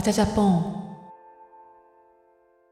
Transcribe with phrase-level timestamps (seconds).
[0.00, 0.96] バチャジャポン。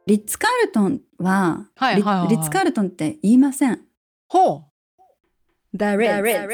[0.06, 3.80] リッツ・カールトンは、リはいはいはいはいリッツ・カールトンって言いません。
[4.28, 4.64] ほう。
[5.74, 6.48] The Ritz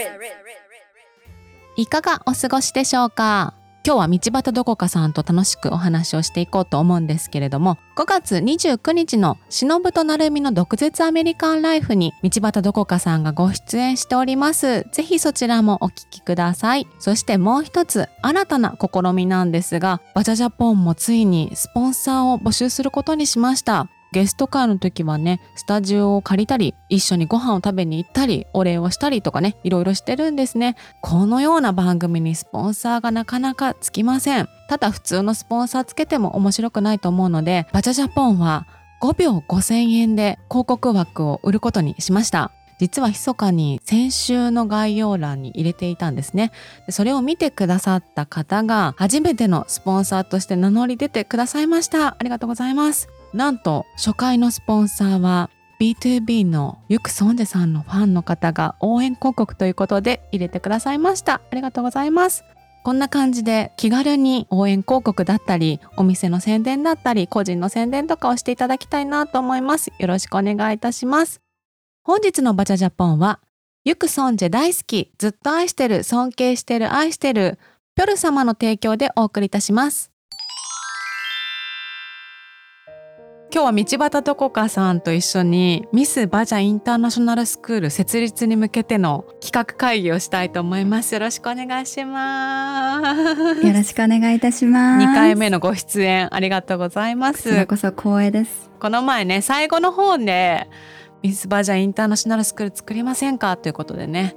[1.76, 3.54] いかがお過ごしでしょうか？
[3.86, 14.86] 今日は道端どこかさんと楽しくお話をしていこうと思うんですけれども5月29日の「しのぶとなるみの毒舌アメリカンライフ」に道端どこかさんがご出演しております。
[14.90, 16.86] ぜひそちらもお聞きください。
[16.98, 23.88] そしてもう一つ新たな試みなんですがバチャジャポンもついにスポンサーを募集することにしました。
[24.14, 30.76] ゲスト会の時はねスタジオを借りたり一緒にご飯を食べに行ったりお礼をしたりとかねいろいろしてるんですね。
[31.00, 34.48] このような番組にスポンサーがなかなかつきません。
[34.68, 38.68] ただ普通のスポンサーつけても面白くないと思うのでバチャジャポンは
[39.02, 42.52] 5秒5000円で広告枠を売ることにしました。
[42.78, 46.52] 実は密かに先週の概要欄に入れていたんですね。
[46.86, 52.16] でそれを見てくださった方が初めてのスポンサーとして名乗り出てくださいました。
[52.16, 53.08] ありがとうございます。
[53.34, 61.40] なんと初回のスポンサーは B2B のユクソンジェさんのファンの方が応援広告ということで入れてくださいました。
[61.50, 62.44] ありがとうございます。
[62.84, 69.90] こんな感じで気軽に応援広告だったりお店の宣伝だったり個人の宣伝とかをしていただきたいなと思います。
[69.98, 71.40] よろしくお願いいたします。
[72.04, 73.40] 本日のバチャジャポンは
[73.84, 77.58] ユクソンジェ大好きずっと愛してる尊敬してる愛してる
[77.96, 80.13] ピョル様の提供でお送りいたします。
[83.54, 91.14] 今日は道端どこかさんと一緒にミスバジャインターナショナルスクール設立に向けての企画会議をしたいと思います。
[91.14, 93.64] よろしくお願いします。
[93.64, 95.06] よろしくお願いいたします。
[95.06, 98.72] 2回目のご出演ありがとうございまこちらすこそ光栄です。
[98.80, 100.68] この前ね最後の方で
[101.22, 103.56] ミスバジャインターナショナルスクール作りませんか？
[103.56, 104.34] ということでね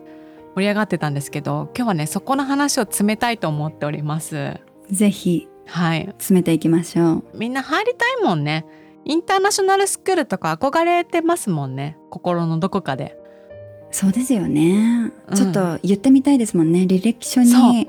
[0.54, 4.60] 盛り上がってたんですけど今日はねそこの話を詰めたいと思っております。
[4.92, 6.06] ぜひはい。
[6.20, 7.24] 詰めていきましょう。
[7.34, 8.68] みんな入りたいもんね
[9.08, 13.18] インターナショナルスクールとか憧れてますもんね心のどこかで
[13.92, 15.12] そうですよね。
[15.28, 16.82] うんちょっと言ってみたいですもんね。
[16.82, 17.88] 履歴書に。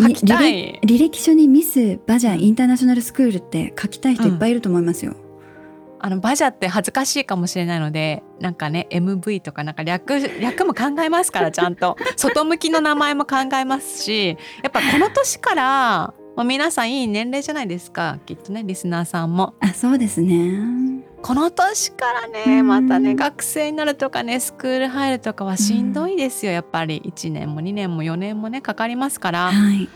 [0.00, 5.14] 書きた履い歴履歴書にミスバジャインターナショナルスクールって書きたい人いっぱいいると思いますよ。
[5.98, 18.18] あのバジャって恥ずかしいかもしれないのでなんかね MV とかなんか略略も考えますからちゃんと外向きの名前も考えますしやっぱこの年からもう皆さんいい年齢じゃないですか。
[18.24, 19.52] きっとねリスナーさんも。
[19.60, 21.04] あ、そうですね。
[21.20, 22.66] この年からねうん。
[22.66, 26.52] またね学生になるとかねスクール入るとかはしんどいですよ。
[26.52, 27.02] やっぱり。
[27.04, 29.52] 1年も2年も4年もねかかりますから。
[29.52, 29.86] はい。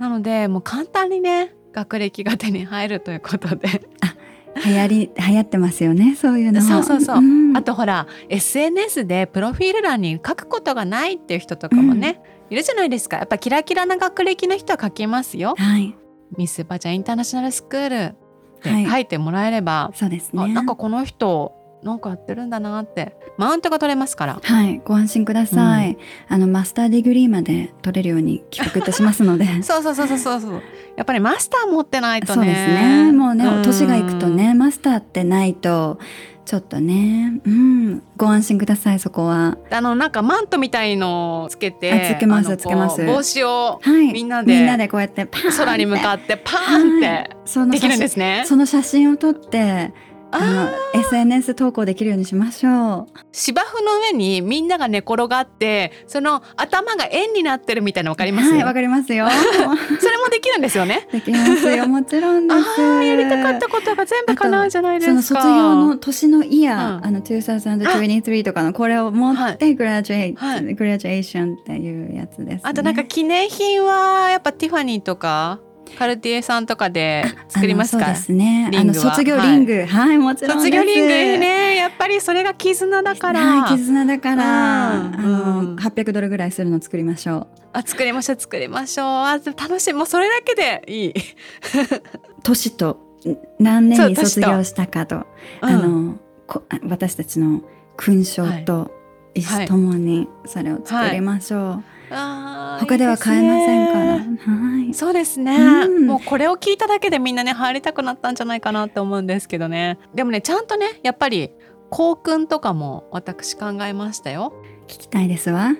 [0.00, 3.86] なのでもう簡単にね学歴が手に入るということで。
[4.66, 6.16] 流行り流行ってますよね。
[6.16, 6.60] そういうの。
[6.60, 7.20] そうそうそう。
[7.20, 7.56] ん。
[7.56, 15.94] あとほら SNS でプロフィール欄に書くことがないっていう人とかもね、いるじゃないですかやっぱキラキラな学歴の人は書きますよはい。
[16.36, 18.16] ミスバジャインターナショナルスクール
[18.58, 20.54] ってはい書いてもらえれば、そうですあね。
[20.54, 25.98] なんかこの人なんかやってるんだなってマウントが取れますからはい、ご安心ください。
[26.28, 29.44] あの master degree まで取れるように企画いたしますので。
[29.62, 30.62] そうそうそうそうそうそう
[30.96, 33.12] やっぱりマスター持ってないとねそうですね。
[33.12, 35.98] もうね、ん年がいくとね、マスターってないと、
[36.44, 39.56] ちょっとね、うん、ご安心ください、そこは。
[39.70, 44.12] あのなんかマントみたいのをつけてあつけますつけます帽子をはい。
[44.12, 48.48] みんなでみんなでこうやってパーン空に向かってパーンってそのできるんで写すね真。
[48.48, 49.92] その写真を撮って、
[50.94, 53.18] SNS 投稿できるようにしましょう。
[53.32, 59.28] 芝生の上にみんなが寝転がってその頭が円になってるみたいなのわかります、はい、わかりますよ。
[60.00, 61.08] それもできるんですよね？
[61.12, 62.80] できますよ、もちろんです。
[62.80, 65.22] ああやりたかったことが全部叶うじゃないですか。
[65.22, 72.60] その卒業の年のイヤー、うんあの2023とかのこれを持ってグラジュエイ、はいグラジュエーションっていうやつです、ね。
[72.62, 75.60] あとなんか記念品はやっぱティファニーとか？
[75.98, 78.06] カルティエさんとかで作りますか？
[78.06, 78.70] あのそうですね。
[78.74, 80.58] あの卒業リング、はい、もちろん。
[80.58, 81.76] 卒業リングね。
[81.76, 85.76] やっぱりそれが絆だから、はい、絆だから、うんあのうん。
[85.76, 89.06] 800ドルぐらいするの作りましょあ作りましょう作りましょう。
[89.06, 89.92] あ楽しい。
[89.92, 91.14] もうそれだけでいい、 う。
[92.42, 92.90] 年と
[93.26, 95.26] ん何年に卒業したかと、あ
[95.62, 96.06] うん。
[96.08, 96.14] の
[96.46, 97.62] こ私たちの
[97.96, 98.90] 勲章と
[99.34, 101.60] 意思ともにそれを作りましょう。
[101.60, 101.82] あー
[102.14, 104.16] 他では買えませんから。
[104.16, 104.94] いいねはい。
[104.94, 111.50] そうですね、うんもうこれを聞いただけでみんなね入りたくなったんじゃないかなって思うんですけどねでもねちゃんとねやっぱり
[111.90, 114.52] 校訓とかも私考えましたよ、
[114.86, 115.72] 聞きたいですわ。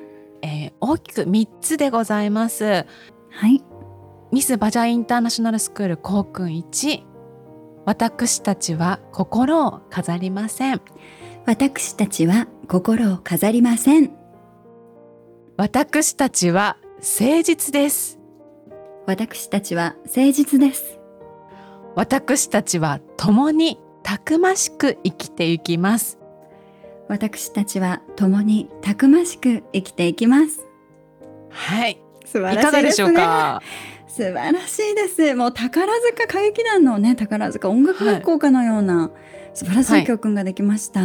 [0.42, 2.64] えー大きく3つでございます
[3.30, 3.62] はい。
[4.32, 7.02] ミスバジャインターナショナルスクール校訓1
[7.84, 10.80] 私たちは心を飾りません
[11.46, 14.23] 私たちは心を飾りません。
[15.56, 18.18] 私たちは誠実です。
[19.06, 20.98] 私たちは誠実です。
[21.94, 26.18] 私たちは共にたくましく生きていきます。
[27.08, 30.66] 私たちは共にたくましく生きていきます。
[31.50, 32.02] はい。
[32.24, 33.62] 素晴いかがでしょうか？
[34.08, 35.36] 素晴らしいです。
[35.36, 39.12] もう宝塚歌劇団のね宝塚音楽学校かのような、
[39.52, 41.00] 素晴らしい教訓ができました、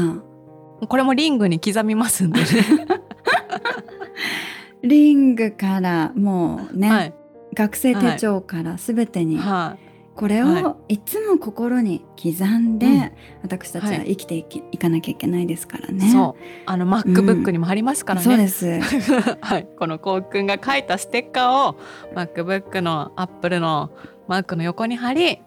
[0.87, 2.45] これもリングに刻みますんでね
[4.83, 7.13] リングからもうね、はい。
[7.53, 9.89] 学生手帳からすべてにはい。
[10.15, 13.11] これはをいつも心に刻んで、うん。
[13.43, 14.05] 私たちははい。
[14.07, 16.09] 生きていき,、い、かなきゃいけないですからね。
[16.11, 16.43] そう。
[16.65, 18.79] あの MacBook にも貼りますからね、そうです。
[19.41, 21.75] はい、このこうくんが書いたステッカーを
[22.15, 23.91] MacBook の Apple の
[24.27, 25.39] マークの横に貼り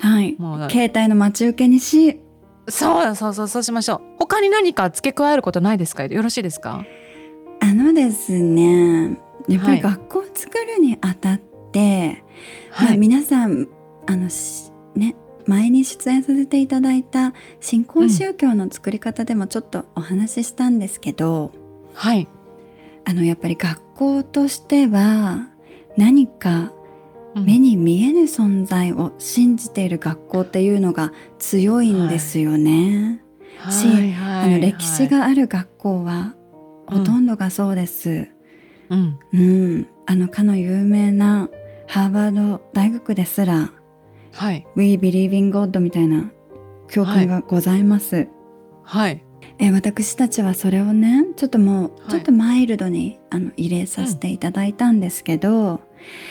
[0.00, 0.34] はい。
[0.38, 2.20] もう携帯の待ち受けにし、
[2.68, 4.00] そうそうそうそうしましょう。
[4.18, 6.04] 他に何か付け加えることないですか？
[6.06, 6.80] よろしいですか？
[6.80, 6.86] あ
[7.82, 9.18] のですね、
[9.48, 9.80] やっぱりはい。
[9.82, 11.40] 学校を作るにあたっ
[11.72, 12.24] て、
[12.70, 13.68] まあ、はい、皆さん
[14.06, 21.52] あのしね前に出演させていただいた新興宗教の作り方でもちょっとお話ししたんですけど、
[21.94, 22.28] はい、
[23.04, 25.48] あのやっぱり学校としては
[25.96, 26.72] 何か
[27.34, 27.46] うん。
[27.46, 33.22] 目に見えぬ存在を信じている学校っていうのが強いんですよね。
[33.70, 34.12] しはい。
[34.12, 34.54] はい。
[34.54, 36.34] あの歴史がある学校は
[36.86, 38.28] ほとんどがそうです。
[38.90, 39.18] うん。
[39.32, 41.48] うん、あのかの有名な
[41.86, 43.70] ハーバード大学ですら
[44.32, 46.30] はい「We believe in God」みたいな
[46.88, 48.28] 教訓がございます。
[48.82, 49.22] はい。
[49.58, 52.10] え私たちはそれをねちょっともうはい。
[52.10, 55.80] ちょっとマイルドに、あの入れさせていただいたんですけど、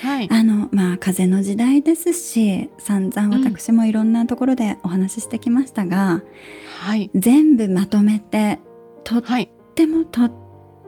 [0.03, 0.29] はい。
[0.29, 6.21] あのまあ風の時代ですし散々私もいろんなところでお話ししてきましたが、
[6.79, 7.09] はい。
[7.15, 8.59] 全部まとめて
[9.03, 10.40] とっはいてもとっても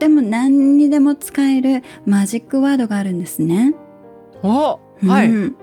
[0.08, 3.74] 何にでも使えるマジックワードがあるんですね。
[4.42, 5.56] おはい、うん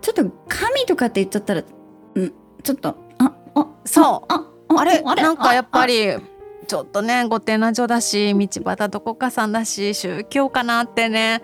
[0.00, 1.62] ちょっと神とかって言っちゃったら、
[2.14, 2.32] うん、
[2.62, 6.16] ちょっとああそうああれなんかやっぱりり
[6.66, 11.42] ちょっとね御殿所だし道端どこかさんだし宗教かなってね。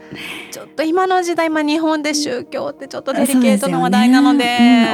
[0.50, 4.44] ちょっと今の時代今日本で宗教ってちょっとデリケートな話題なので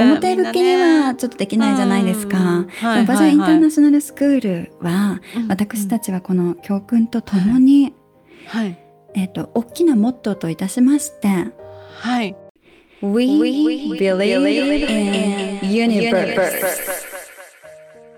[0.03, 2.37] うん表向きにはちょっとできないじゃないですか。
[2.37, 7.95] はいバジャインターナショナルスクールは、私たち、ちはこの教訓とともに、
[8.47, 8.79] はい。
[9.15, 11.29] えっ、と大きなモットーといたしまして
[12.01, 12.37] はい。
[13.01, 13.27] We,
[13.99, 17.09] believe in universe.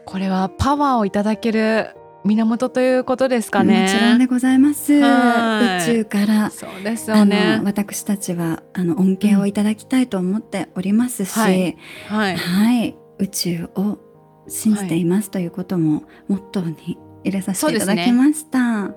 [0.07, 3.83] これはパワーをいただける源ということですかね。
[3.83, 4.95] もちろんでございます。
[4.95, 5.85] 宇はい。
[5.87, 7.57] 宙からそうですあよね。
[7.59, 12.35] の私たちはあの恩恵をいただきたいと思っておりますし、ははい。
[12.35, 12.97] い、はい。
[13.19, 13.99] 宇宙を
[14.49, 18.95] 信じていますということもモットーに入れさせていただきました。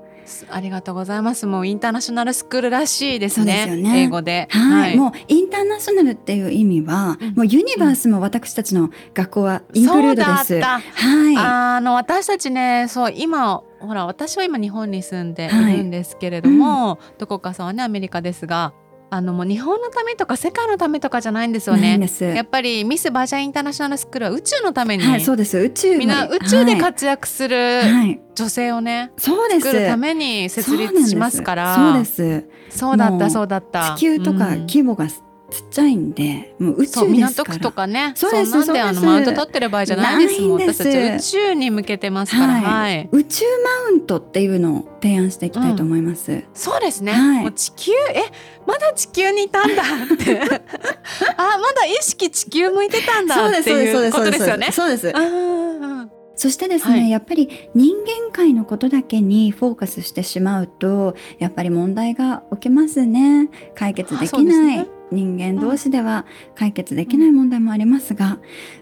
[0.50, 1.46] ありがとうございます。
[1.46, 3.66] もうインターナショナルスクールらしいですね。
[3.66, 4.04] ですよね。
[4.04, 4.48] 英語で。
[4.50, 7.34] はい、もうインターナショナルっていう意味は、うん。
[7.36, 10.48] もうユニバースも私たちの学校はインクルードです。
[10.48, 11.08] そうだった。
[11.08, 11.38] はい。
[11.38, 18.74] あの私たちねそう今ほら私は今日本に住んでいはいるんですけれども、どこかさんはねアメリカですが
[19.14, 22.00] あのもう日本のためとか世界のためとかじゃないんですよね。
[22.36, 25.58] やっぱりミスバージャインターナショナルスクールは宇宙のために、はい、そうです。
[25.58, 29.68] 宇宙のみんな宇宙ではい活躍するはい、女性をね、そうです。
[29.68, 31.76] 作るために設立しますから。
[31.76, 32.50] そうなんです。
[32.70, 33.96] そうだったそうだった。
[33.96, 34.60] 地球とかうん。
[34.62, 35.08] 規模が
[35.54, 37.12] ちっちゃいんで、もう宇そう宙。
[37.12, 38.14] 港区とかね。
[38.16, 39.06] そうですなんであのそうです。
[39.06, 40.62] マウント取ってる場合じゃないですもん。
[40.62, 42.54] 私たち宇宙に向けてますから。
[42.54, 42.64] はい。
[42.64, 43.10] はい。
[43.12, 46.44] 宇宙マウントっていうのを提案していきたいと思います。
[46.56, 47.44] そうですね、はい。
[47.44, 48.24] もう地球え
[48.66, 50.40] まだ地球にいたんだって。
[51.38, 54.72] あまだ意識地球向いてたんだっていうことですよね。
[54.72, 55.08] そうです。
[55.08, 56.12] うんうんうん。
[56.36, 57.10] そしてですね、はい。
[57.10, 63.50] やっぱり人間界のことだけにフォーカスしてしまうとやっぱり問題が起きますね。
[63.76, 68.40] 解決できない、人間同士では解決できない問題もありますが、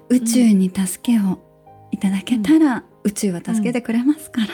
[0.10, 1.40] 宇宙に助けを
[1.92, 4.48] いただけたら、宇宙は助けてくれますから、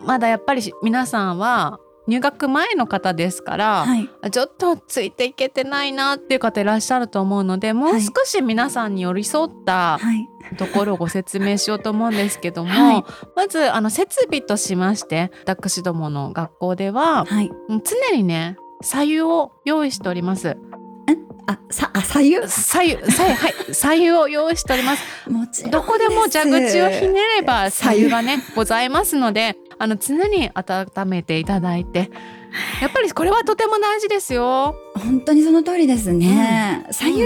[0.00, 1.78] まだやっぱり皆さんは
[2.08, 4.08] 入学前の方ですから、はい。
[4.30, 10.28] ちょっとついていけてないなっていう方いらっしゃると思うのでもうはい少し皆さんに寄り添ったはい。
[10.56, 13.04] ところをご説明しようと思うんですけども、はい。
[13.36, 17.50] まずあの設備としまして私どもの学校でははい。
[17.68, 20.56] 常にね左右を用意しております。
[21.50, 22.46] あさあ左右？
[22.46, 25.30] 左右、左右、はい、左右を用意しております。
[25.30, 32.10] もちろんどこでも蛇口をひねれば左右がね、ございますので、あの常に温めていただいて。
[32.80, 34.74] やっぱりこれはとても大事ですよ。
[34.94, 37.24] 本当にその通りですね、左右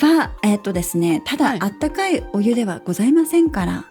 [0.00, 1.58] は、えっ、とですねただ、はい。
[1.60, 3.86] あったかいお湯ではございませんから。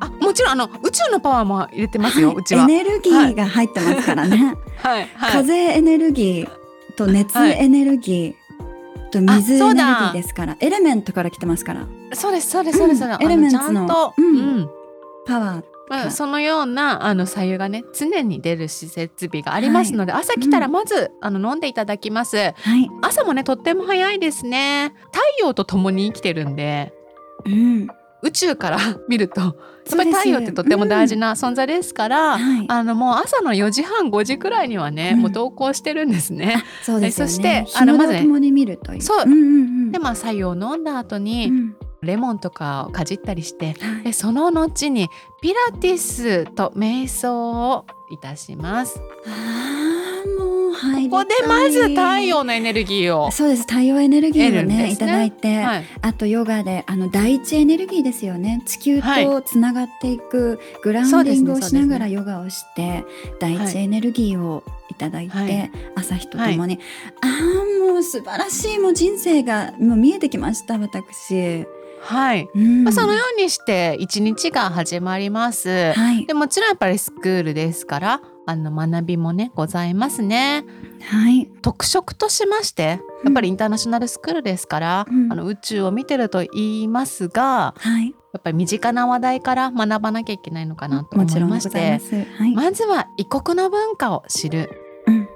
[0.00, 2.28] あ、もちろんあの宇宙のパワーも入れてますよ。
[2.28, 2.36] はい。
[2.38, 2.64] うちは。
[2.64, 5.32] エネルギーが入ってますからね、はい、はい。
[5.32, 7.52] 風エネルギーと熱はい。
[7.52, 10.56] エネルギーと水エネルギーですから。
[10.60, 11.86] エレメントから来てますから。
[12.12, 13.12] そうですそうですそうです、うん。
[13.12, 14.14] エレメンツの。
[14.16, 14.68] うん。
[15.26, 22.36] パワーまあ、そのようなあの左右がね常に出る施設備がありますので、朝来たらまず、あの飲んでいただきます。
[22.36, 24.94] はい、朝もねとっても早いですね。
[25.12, 26.92] 太陽と共に生きてるんで
[27.44, 27.88] うん、
[28.22, 29.52] 宇宙から見るとやっ
[29.96, 32.64] ぱり太陽ってとっても大事な存在ですから、はい。
[32.68, 35.20] あのもう朝の4時半5時くらいにはね、うん。
[35.20, 36.64] もう投稿してるんですね。
[36.82, 37.30] そうですよね。
[37.32, 39.02] そしてあのまずね共に見るという。
[39.02, 39.24] そう。
[39.26, 39.42] うんうんう
[39.88, 39.92] ん。
[39.92, 44.02] でまあ白湯を飲んだ後に、うんレモンとかをかじったりしてはい。
[44.04, 45.08] でその後に
[45.40, 49.00] ピラティスと瞑想をいたします。
[51.10, 53.30] ここでまず太陽のエネルギーを。
[53.30, 53.62] そうです。
[53.62, 54.96] 太陽エネルギーをねね。
[54.96, 58.62] ただいて、はい、あとヨガであの第一エネルギーですよね。
[58.66, 59.24] 地球はい。
[59.24, 63.04] とつながっていくグラウンディングをしながらヨガをして、
[63.40, 65.70] 第一エネルギーをいただいて、はい。
[65.94, 66.78] 朝日とともに、
[67.20, 68.78] ああもう素晴らしい。
[68.78, 71.66] もう人生がもう見えてきました私、
[72.04, 72.48] はい。
[72.54, 72.84] うん。
[72.84, 75.92] まあ、そのようにして一日が始まります。
[75.92, 76.26] はい。
[76.26, 80.64] でもちろんやっぱりスクールですからあの学びもねございますね。
[81.00, 81.50] はい。
[81.62, 85.32] 特色としましてやっぱりインターナショナルスクールですから、うん。
[85.32, 88.14] あの宇宙を見てると言いますがはい。
[88.34, 92.00] やっぱり身近な話題から学ばなきゃいけないのかなと思いまして
[92.36, 94.70] はい、まずは異国の文化を知る。
[95.06, 95.28] うん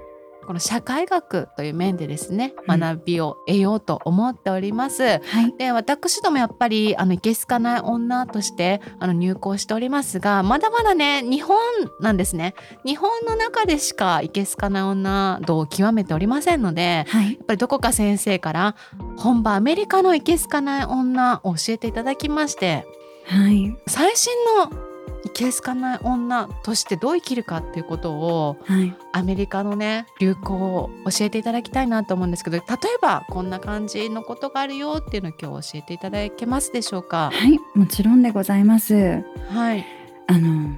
[0.49, 2.79] この社会学という面でですねうん。
[2.79, 5.03] 学びを得ようと思っております。
[5.03, 5.55] はい。
[5.59, 11.55] で私どもやっぱりあのいけすかない女としてあの入校しておりますがまだまだね日本
[11.99, 12.55] なんですね。
[12.83, 17.33] 日本の中でしかいけすかない女度を極めておりませんのではい。
[17.33, 18.75] やっぱりどこか先生から
[19.17, 22.87] 本場アメリカのいけすかない女を教えていただきまして
[23.25, 23.77] はい。
[23.85, 24.88] 最新の
[25.25, 28.95] いけすかない女としてどう生きるかっていうことをはい。
[29.11, 32.65] アメリカのね流行を教えていただきたいなと思うんですけど例え
[33.01, 37.31] ばこんな感じのことがあるよっていうのを今日教えていただけますでしょうか？
[37.33, 39.23] はいもちろんでございます。
[39.49, 39.85] はい。
[40.27, 40.75] あの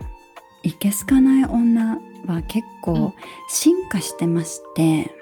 [0.63, 2.95] いけすかない女は結うん。
[2.95, 3.13] 構
[3.50, 5.13] 進化してまして、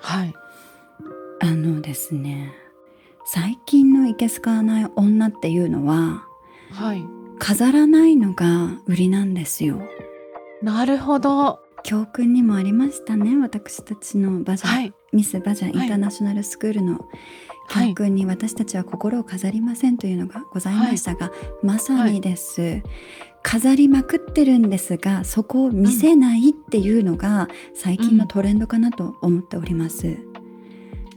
[0.00, 0.34] はい。
[1.40, 2.52] あのですね
[3.24, 6.26] 最近のいけすかない女っていうのは
[6.72, 7.02] はい
[7.38, 9.80] 飾らないのが売りなんですよ。
[10.62, 11.60] なるほど。
[11.84, 14.92] 教訓にもありましたね私たちのバジャ、はい。
[15.12, 17.06] ミスバジャインターナショナルスクールの
[17.68, 17.88] はい。
[17.88, 21.30] 教訓に私たちは心を飾りませんというのがございましたが、
[21.62, 22.82] まさにです、
[23.42, 30.18] 飾りまくってるんですがそこを見せないっていうのが最近のトレンドかなと思っております、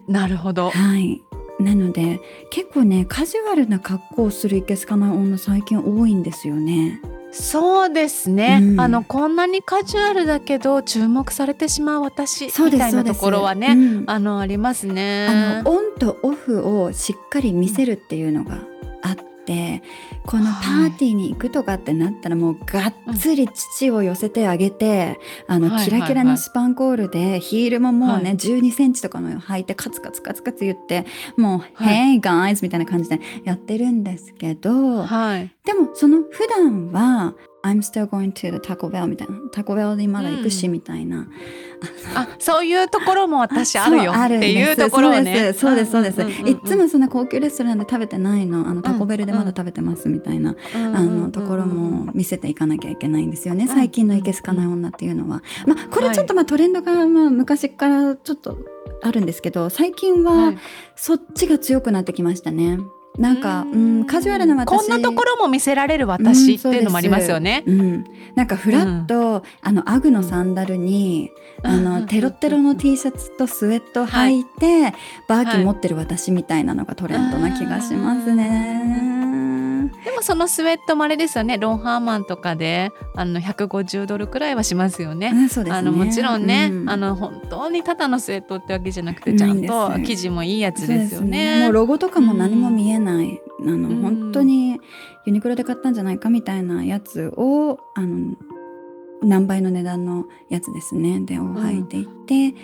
[0.08, 0.70] なるほど。
[0.70, 1.22] はい
[1.62, 7.02] なので結構ねカジュアルな格好をするいけすかない女最近多いんですよね。
[7.34, 8.80] そうですね、うん。
[8.82, 14.04] あのこんなにカジュアルだけど注目されてしまう私みたいなところはね、うん。
[14.08, 15.28] あのありますね。
[15.30, 18.58] あのオンとオフをしっかり見せるっていうのが
[19.02, 19.84] あって
[20.26, 28.38] このパーティーに行くとかってなったらもうがっつり父を寄せてあげて、あのはいキラキラのスパンコールでヒールももうね、はい。
[28.38, 31.06] 1 2センチとかの履いてカツカツカツカツ言って
[31.38, 32.18] もう「はい。
[32.18, 35.52] Hey guys」みたいな感じでやってるんですけど、はい。
[35.66, 37.34] でもその普段は
[37.64, 41.28] 「I'm still going to the Taco Bell」みたいな「タコベルにまだ行くし」うんみたいな、
[42.16, 44.14] あそういうところも私あるよ。
[44.14, 45.54] そうっていうところをね。
[45.54, 46.18] そうですそうです。
[46.18, 58.58] そうです、いっつもそんな高級レストランで食べてないのあのタコベルでまだ食べてますみたいな、うんうんあのところも見せていかなきゃいけないんですよね、最近のいけすかない女っていうのは、まあこれちょっとまあトレンドがまあ昔からちょっと
[59.02, 60.58] あるんですけど最近ははい。
[60.96, 62.78] そっちが強くなってきましたね
[63.18, 64.78] なんかうんカジュアルな私。
[64.78, 67.64] こんなところも見せられる私っていうのもありますよね。
[67.66, 71.32] うん、なんかフラッと、あのアグのサンダルに、
[71.64, 74.94] あのテロテロの T シャツとスウェット履いて、
[75.28, 79.21] バーキン持ってる私みたいなのがトレンドな気がしますね。
[80.04, 81.58] でもそのスウェットもあれですよね。
[81.58, 85.28] ロンハーマンとかであの150ドルくらいはしますよね。
[85.28, 85.72] うんね。
[85.72, 86.90] あのもちろんね、うん。
[86.90, 91.62] あの本当にただのスウェットってわけじゃなくてちゃんと生地もいいやつですよそうね。
[91.64, 94.80] もうロゴとかも何も見えない、あのうん本当に
[95.26, 98.36] ユニクロで買ったんじゃないかみたいなやつをあの
[99.22, 101.20] 何倍の値段のやつですね。
[101.22, 102.56] でを履いていて、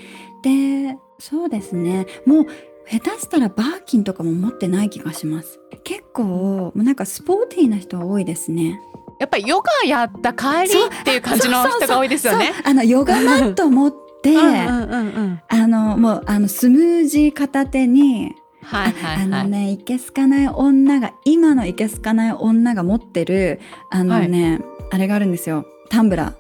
[0.41, 2.07] でそうですね。
[2.25, 2.45] もう
[2.89, 8.79] 下手したらバーキンとかも持ってない気がします結構もうなんかスポーティーな人は多いですね
[9.19, 12.51] やっぱりヨガやった帰りっていう感じの人が多いですよね。
[12.63, 13.91] あのヨガマット持っ
[14.21, 14.37] て。
[14.37, 19.23] あのもうあのスムージー片手にはいはいはい。
[19.23, 24.59] あのね、いけすかない女が、今のいけすかない女が持ってる、あのね、
[24.91, 25.65] あれがあるんですよ。
[25.89, 26.35] タンブラー。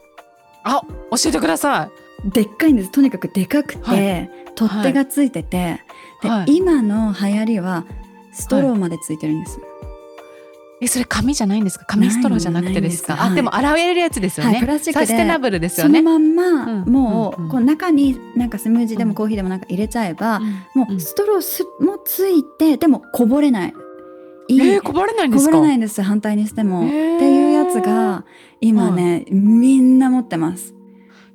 [0.65, 1.89] あ教えてくださ
[2.25, 5.81] でっかいんですとにかくでかくて、はい取っ手がついてて、
[6.21, 6.55] で、はい。
[6.55, 7.85] 今の流行りは
[8.31, 9.59] ストローまでついてるんです、
[10.81, 11.85] えそれ紙じゃないんですか？
[11.85, 13.13] 紙ストローじゃなくてですか？
[13.13, 13.25] です。
[13.25, 20.45] あでも洗えるやつですよね、はいプラスチックでサステナブルですよそのねまんま、うんもう,、うんうんこう中になんかスムージーでうんもコーヒーでもなんか入れちゃえば、うん。
[20.75, 23.73] もうストローすもついてでもこぼれない。
[24.49, 27.15] いい、えー、こぼれないんでこぼれないんです反対にしても、へー。
[27.17, 28.23] っていうやつが
[28.61, 30.73] 今ね、みんな持ってます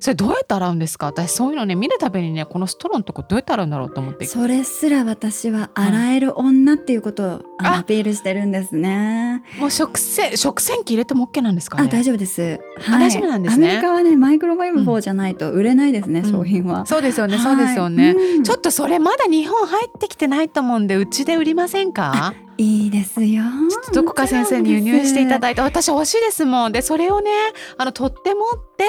[0.03, 1.05] それどうやって洗うんですか？
[1.05, 4.25] 私そういうのね見るたびにねこのストローのとこどうやって洗うんだろうと思って。
[4.25, 9.43] それすら私は洗える女っていうことをアピールしてるんですね。
[9.57, 11.85] もう食洗食洗機入れても OK なんですかね？
[11.85, 12.59] あ大丈夫です。
[12.85, 13.65] 大丈夫なんですね。
[13.65, 16.29] アメリカはねマイクロウェーブ4じゃないと売れないですね、うん。
[16.29, 16.85] 商品は。
[16.85, 17.43] そうですよね、はい。
[17.45, 18.43] そうですよね、うん。
[18.43, 22.33] ちょっとそれまだ日本入ってきてないと思うんでうちで売りませんか？
[22.57, 23.43] いいですよ。
[23.71, 26.71] ちょっとどこか先生に輸入していただいて私欲しいですもん。
[26.73, 27.31] でそれをね
[27.77, 28.83] あの取って持って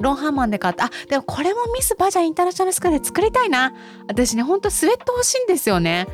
[0.00, 0.86] ロンハーマンで買った。
[0.86, 3.72] あでもこれもミスバジャインターナショナルスクールで作りたいな。
[4.08, 6.06] 私ねほんとスウェット欲しいんですよね。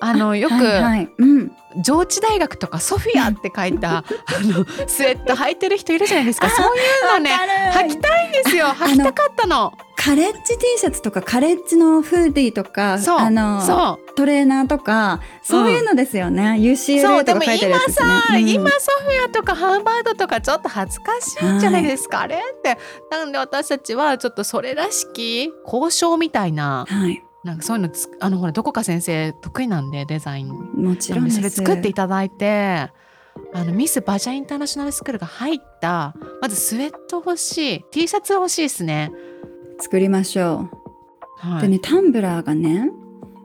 [0.00, 1.08] あのよく、はいはい。
[1.18, 1.52] うん、
[1.82, 4.04] 上智大学とかソフィアって書いた あ
[4.42, 6.48] のスウェット履いてる人いるじゃないですか。
[6.50, 6.78] そうい
[7.10, 7.30] うのね
[7.74, 8.68] 履きたいんですよ。
[8.68, 9.72] あ履きたかったの。
[9.96, 14.14] カレッジ T シャツとかカレッジのフーディーとかあのそう。
[14.14, 18.08] トレーナーとかそういうのですよね、そ UCLA うでもとか書いてるやつですね。
[18.08, 18.48] さ、うん。
[18.48, 22.78] 今ソフィアとかハーバードとかちょっと恥ずかしいんじゃないですか、あれって。
[23.10, 31.30] なんで私たちはちょっとそれらしき交渉みたいなはいなんかそういうのつあのほらどこか先生得意なんでデザインもちろん。
[31.30, 32.90] それ作っていただいて
[33.54, 39.10] あのミスバジャインターナショナルスクールが入ったまずスウェット欲しい T シャツ欲しいですね。
[39.78, 41.48] 作りましょう。
[41.48, 42.90] はい、でねタンブラーがね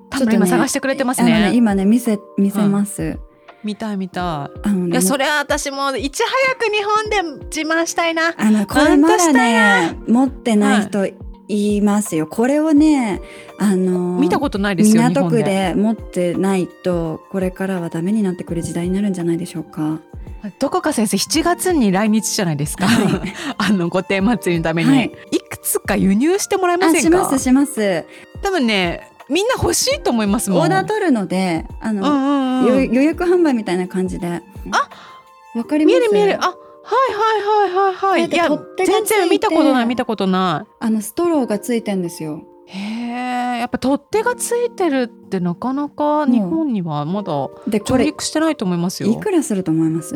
[0.10, 1.34] 多分今探してくれてますね。
[1.34, 3.18] あのね今ね見せ見せます。
[3.64, 4.70] 見たい見たい。
[4.72, 8.34] ねいやそれは私もいち早く日本で自慢したいな。
[8.38, 11.08] あのこれまだね持ってない人
[11.48, 12.28] いますよ。
[12.28, 13.22] これをね
[13.60, 15.44] あの見たことないですよ日港区本で。
[15.44, 20.00] で持ってないとこれからはダメになってくる時代になるんじゃないでしょうか。
[20.60, 22.88] どこか先生7月に来日じゃないですか。
[22.88, 27.18] はい あの御殿祭りのために、はいい、くつか輸入してもらえまあせんか？
[27.20, 28.06] しますします。
[28.44, 30.62] 多分ねみんな欲しいと思いますもん。
[30.62, 32.86] オーダー取るのであの、うんうんうん。
[32.86, 34.28] よ予約販売みたいな感じで。
[34.28, 34.42] あ
[35.56, 35.98] わかります？
[35.98, 36.38] 見える見える。
[36.44, 36.54] あ
[36.88, 38.30] はいはいはいはいはい。
[38.30, 42.44] いや全然見たことない見たことなあのストローがついてんですよ。
[42.68, 42.72] い。
[42.72, 42.80] へ
[43.56, 47.32] えやっぱ取っ手がついてるってなかなか日本にはまだ
[47.68, 49.10] 上陸してないと思いますよ。
[49.10, 50.16] いくらすると思います？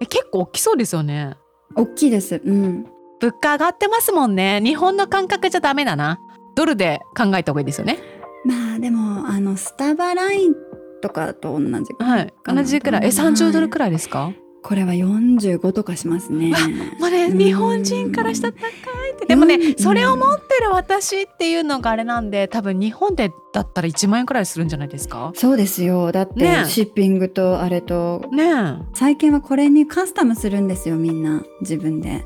[0.00, 1.36] え結構大きそうですよね。
[1.76, 2.40] 大きいです。
[2.44, 2.86] うん。
[3.20, 4.60] 物価上がってますもんね。
[4.64, 6.18] 日本の感覚じゃダメだな。
[6.56, 7.98] ドルで考えた方がいいですよね。
[8.44, 10.54] まあでもあのスタバライン
[11.02, 13.04] とかと同じはい同じくらい。
[13.04, 14.32] え30ドルくらいですか？
[14.64, 16.50] これは45とかしますね。
[16.98, 17.38] まあねうん。
[17.38, 18.70] 日本人からしたら高い
[19.12, 19.26] って。
[19.26, 19.74] でもねうん。
[19.76, 25.32] それを持ってる私っていうのがあれなんで多分日本でだったら1万円くらいするんじゃないですか？
[25.34, 26.12] そうですよ。
[26.12, 28.24] だっねてシッピングとあれと。
[28.32, 31.44] ね最近はこれにカスタムするんですよみんな。
[31.60, 32.24] 自分で。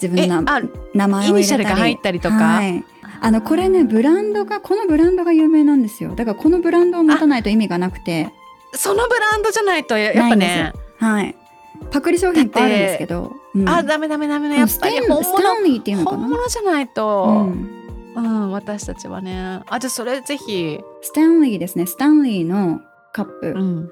[0.00, 0.24] 自え。
[0.24, 0.60] え分のあ
[0.92, 1.38] 名前を入れたり。
[1.38, 2.34] イニシャルが入ったりとか？
[2.36, 2.84] はい、
[3.22, 6.14] あのこれねブランドがこのブランドが有名なんですよ。
[6.14, 8.28] だからこのブランドを持たないと意味がなくて。
[8.72, 10.74] そのブランドじゃないとややっぱね。
[10.98, 11.34] はい
[11.90, 13.68] パクリ商品いっぱいあるんですけど、うん。
[13.68, 14.58] あダメダメダメね。
[14.58, 16.28] やっぱり本スタ物本な？
[16.28, 17.76] 物じゃないと、うん。
[18.14, 19.62] うん私たちはね。
[19.68, 21.86] あじゃあそれぜひ、スタンリーですね。
[21.86, 22.80] スタンリーの
[23.12, 23.90] カップ、うん、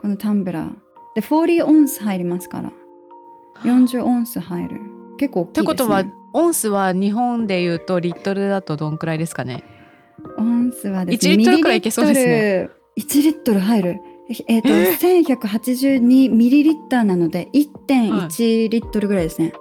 [0.00, 0.70] このタンブラー。
[1.14, 2.72] で40オンス入りますから。
[3.62, 4.80] 40オンス入る。
[5.18, 9.64] 結構大きいです、ね、ってことはオンスは日本でいうとリットルだとどんくらいですかね？
[10.36, 12.26] オンスはですね1リットルくらいいけそうですね。
[12.26, 14.00] ミリリットル1リットル入る
[14.46, 19.52] えっ、と、え1182ミリリッターなので1.1リットルぐらいですね、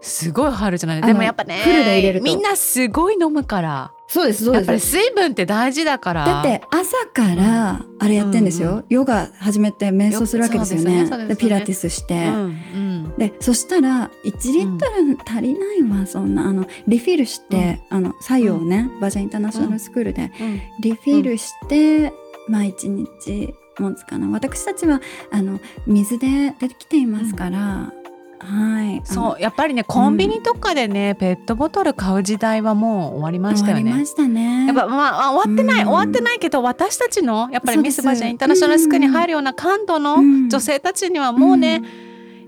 [0.00, 1.02] すごい入るじゃない？
[1.02, 2.24] でもやっぱねフルで入れると。
[2.24, 3.92] みんなすごい飲むから。
[4.08, 6.24] そうですそうやっぱりです水分って大事だから。
[6.26, 11.04] だって朝からあれやってんですよ、うんヨガ始めて瞑想するわけですよね。
[11.04, 13.14] ねねでピラティスして、うんうん。
[13.16, 16.46] でそしたら1リットル足りないわ、そんな。
[16.46, 20.60] あのリフィルして、あの作用をね、バジャインターナショナルスクールでうん。
[20.80, 22.12] リフィルして、
[22.48, 27.92] まあ1日持つかな私たちはあの水で出てきていますから、
[28.38, 29.00] はい。
[29.04, 33.82] そうやっぱりねコンビニとかでね、ペットボトル買う時代はもう終わりましたよね。
[33.82, 34.66] 終わりましたね。
[34.66, 35.88] やっぱまああ終わってない、うん。
[35.88, 40.48] 終わってないけど私たちのやっぱりミスバジャインターナショナルスクールに入るような感度のうん。
[40.48, 41.82] 女性たちにはもうね、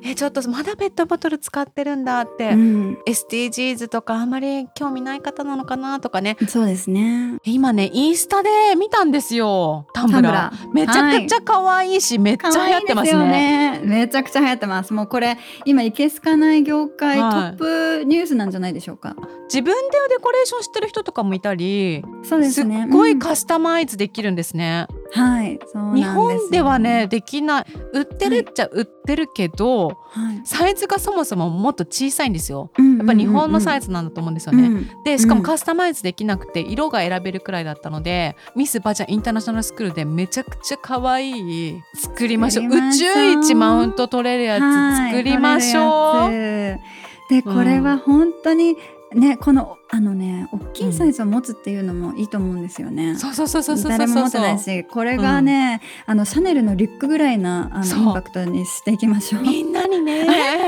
[0.07, 6.37] えちょっとまだペットボトル使ってるんだって、うん、SDGs とかあまり興味ない方なのかなとかね。
[6.47, 7.39] そうですね。
[7.45, 9.87] 今ねインスタで見たんですよ。
[9.95, 10.53] タンブラ。
[10.53, 13.81] ーめちゃくちゃ可愛いし、めっちゃ流行ってますね。
[13.81, 13.81] ね。
[13.83, 14.93] めちゃくちゃ流行ってます。
[14.93, 17.57] もうこれ今いけすかない業界、はい。
[17.57, 19.17] トップニュースなんじゃないでしょうか。
[19.47, 22.87] 自分でデコレーションしてる人とかもいたりそうですすね。
[22.87, 23.19] っごいうん。
[23.19, 27.67] カスタマイズできるんですね、はい、そうなんです日よ本ではね、できない。
[27.93, 29.94] 売ってるっちゃ売ってるけど、は
[30.33, 32.71] い、サイズがそもそももっと小さいんですよ。
[32.79, 34.97] ややっぱ日本のサイズズなんだと思うんですよね、ね。
[35.05, 42.67] でしかもうんカスタマイズできなくて色が選べるくらいだったので、ミスバジャインターナショナルスクールでめちゃくちゃ可愛い作りましょう。
[42.67, 48.77] 宇宙一マウント取れるやつ作りましょう、はいでこれは本当に
[49.15, 53.17] ねこのあのね大きいサイズを持つっていうのもいいと思うんですよね。
[53.17, 59.43] そうそうそうそうそうそう誰も持ってないしこれがね、あのシャネルのリュックぐらいなあのインパクトにしていきましょう。
[59.43, 60.27] みんなにね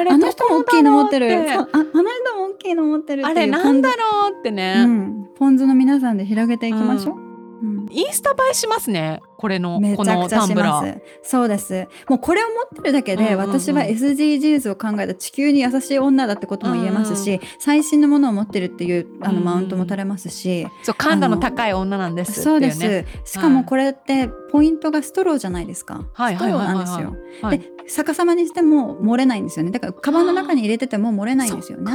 [0.08, 1.50] あの人も大きいの持ってる。
[1.50, 7.16] ああの人も大きいの持ってるあれなんだろうってね、うん、ポン酢の皆さんで広げていきましょう。
[7.16, 7.86] うん。
[7.90, 11.00] インスタ映えしますねこれのめこのタンブラー。
[11.22, 11.86] そうです。
[12.08, 23.32] もうこれを持ってるだけで、うんうんうん私は SDGs を考えた地球に優しい女だってことも言えますし、最新のものを持ってるっていうあのうんマウントも取れますし、そう感度の高い女なんですっていうそうねです。
[23.32, 26.06] しかもこれってポイントがストローじゃないですか。
[26.12, 27.18] はいストローなんですはいはいよ。
[27.42, 29.70] はいで逆さまにしても漏れないんですよね。
[29.70, 31.92] だからカバンの中に入れてても漏れないんですよね。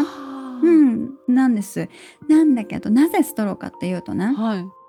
[0.63, 1.89] ううん、なんです。
[2.29, 4.80] なんだけどなぜストローかっていうとね、はい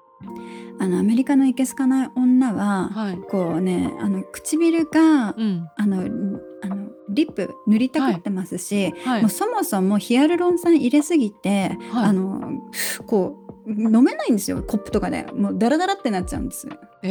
[0.79, 3.17] あのアメリカのいけすかない女は、はい。
[3.17, 5.69] こうねあの唇が、うん。
[5.77, 9.21] あのあのリップ塗りたくってますし、はい。
[9.23, 12.05] もうそもそもヒアルロン酸入れすぎて、はい。
[12.07, 12.61] あの
[13.07, 15.27] こう飲めないんですよコップとかで。
[15.35, 16.69] もうダラダラってなっちゃうんです
[17.05, 17.09] え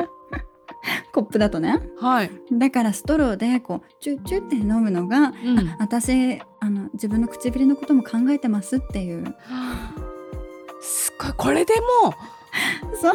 [0.00, 0.06] ー、
[1.12, 1.80] コップだとね。
[1.98, 5.58] はい、だからストローでこうチュッチュって飲むのが、うん。
[5.58, 9.24] あ私あの自分の唇のことも考えてますっていう
[10.84, 12.14] すごいこれでも
[13.00, 13.14] そう。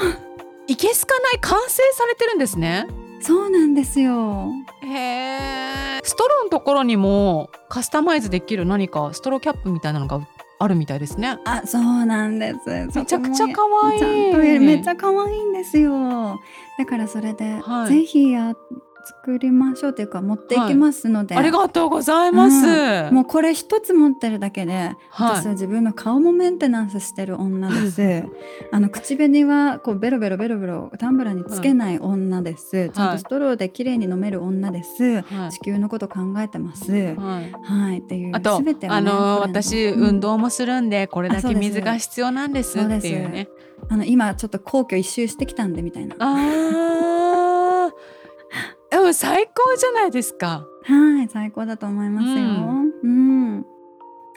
[0.68, 2.86] いけすかない完成されてるんですね。
[3.22, 4.52] そうなんですよ。
[4.82, 10.22] へえストローのところにもカスタマイズできる何かストローキャップみたいなのが
[10.60, 11.38] あるみたいですね。
[11.46, 12.70] あそうなんです。
[12.70, 14.00] めめちゃくちゃ可愛い。
[14.00, 16.40] ちゃんとめっちゃ可愛いんですよ。
[16.78, 17.94] だからそれで、はい。
[17.94, 18.54] ぜひや
[19.04, 25.42] 作りましょうというか持っていきますので、ありがとうございます、もうこれ一つ持ってるだけで、はい。
[25.42, 28.24] 私は自分の顔もメンテナンスしてる女です。
[28.72, 32.90] あの口紅はこうベロベロベロベロタンブラーにつけない女です。
[32.90, 35.22] ちゃんとストローで綺麗に飲める女です。
[35.22, 35.52] はい。
[35.52, 36.92] 地球のこと考えてます。
[36.92, 37.16] はい。
[37.16, 38.00] はい。
[38.00, 43.50] っていうあと、ねあのこれ私、うん運動もするんでこれだけ水が必要なんですっていうね。
[43.88, 46.16] あの今ちょっと皇居一周してきたんでみたいな。
[49.10, 52.36] も最高じゃないですかはい最高だと思いますよ。
[53.04, 53.66] ううん。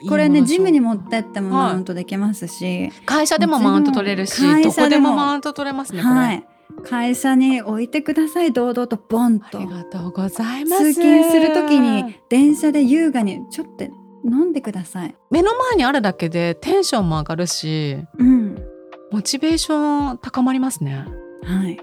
[0.09, 6.45] これねジムに持ってってもはいマウントできますし、会社でもマウント取れるし会どこでももマウント取れますねはい。
[6.85, 13.85] 会社に置いてください堂々とボンとありがとうございます通勤するときに電車で優雅にちょっと
[14.25, 15.15] 飲んでください。
[15.31, 18.57] 目の前にあるだけでテンションも上がるしうん。
[19.13, 21.05] モチベーション高まりますね
[21.45, 21.79] はい。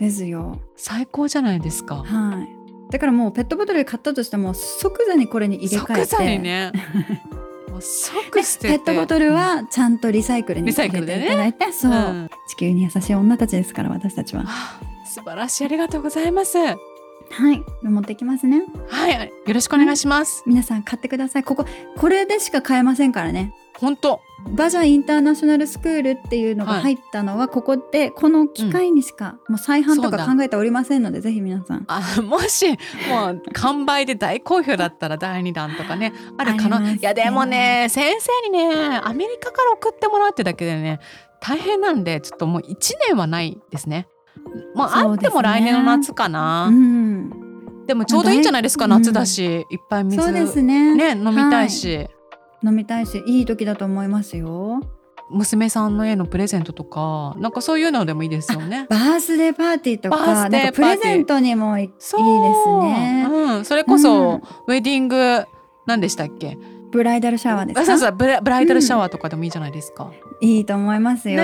[0.00, 0.58] ですよ。
[0.76, 2.46] 最高じゃないですかは
[2.88, 2.92] い。
[2.92, 6.06] だからもうペットボトル買ったとしても即座にこれに入れ替えて。
[6.06, 6.72] 即座にね
[7.70, 14.42] もう即で捨ててペットボトルはちゃんとリサイクルに入れていただいて、そう、うん地球に優しい女たちですから私たちは。
[14.42, 16.76] はあ素晴らしいありがとうございますは
[17.32, 17.62] はい。
[17.82, 18.58] 持ってきますね。
[18.58, 21.44] いよろしくお願いします皆さん買ってください。
[21.44, 21.64] ここ
[21.96, 23.52] これでしか買えませんからね。
[23.80, 24.20] 本当。
[24.50, 31.84] バジャインターナショナルスクールっていうのが入ったのはここでこの機会にしか、もう再販とか考えておりませんのでぜひ皆さん。
[31.88, 32.68] あもし
[33.08, 36.76] もう完売で大好評だったら第2弾とかねあるかな。
[36.76, 36.96] あります。
[36.96, 41.00] いやでもね先生にねアメリカから送ってもらうってだけでね
[41.40, 42.76] 大変なんでちょっともう1
[43.08, 44.08] 年はないですね。
[44.74, 45.14] もうあね。
[45.16, 47.86] っても来年の夏かな、うん。
[47.86, 50.94] でもちょうどいいんじゃないですかまあ夏だし、いっぱい水そうですね。
[50.94, 52.08] ね飲みたいし、
[52.64, 54.80] 飲みたいしいい時だと思いますよ。
[55.32, 58.86] 娘さんの絵のプレゼントとかなんかそういうのでもいいですよね。
[58.90, 63.60] バースデーパーティーとかなんかプレゼントにもいいですね、う。
[63.60, 64.34] ん、それこそ、うん
[64.66, 65.44] ウェディング
[65.86, 66.58] 何でしたっけ？
[66.90, 70.10] ブライダルシャワーですそうそうブライダルシャワーとかでもいいじゃないですか。
[70.40, 71.40] いいと思いますよ、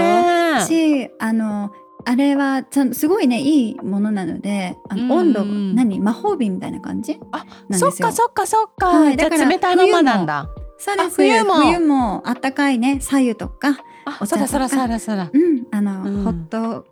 [0.66, 1.70] しあの
[2.04, 5.74] あれはちゃんすごいねいいものなのであの温度、うんうん。
[5.76, 6.00] 何？
[6.00, 7.20] 魔法瓶みたいな感じ？
[7.30, 10.48] あそっかそっかそっか、はいだから冷たいままなんだ。
[10.78, 15.30] そうです冬も冬もあったかいね左右とかあお茶とかそうだそうだそうだそうだ。
[15.32, 16.86] うんあの、うんホット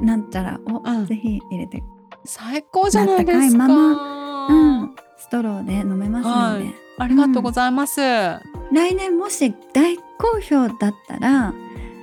[0.00, 1.82] なんちゃらを、うんぜひ入れて
[2.24, 3.38] 最高じゃないですか。
[3.38, 8.00] あったかいまうん、ストローで飲めますので、はいありがとうございます。
[8.00, 8.42] 来
[8.94, 11.54] 年もし大好評だったら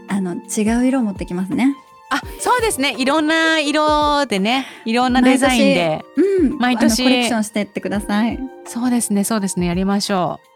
[0.07, 1.75] あの違う色を持ってきますね。
[2.09, 2.95] あ、そうですね。
[2.97, 6.05] いろんな色でね、いろんなデザインで。
[6.15, 8.39] うん、毎年コレクションしてってください。
[8.65, 9.67] そうですね、そうですね。
[9.67, 10.54] やりましょう。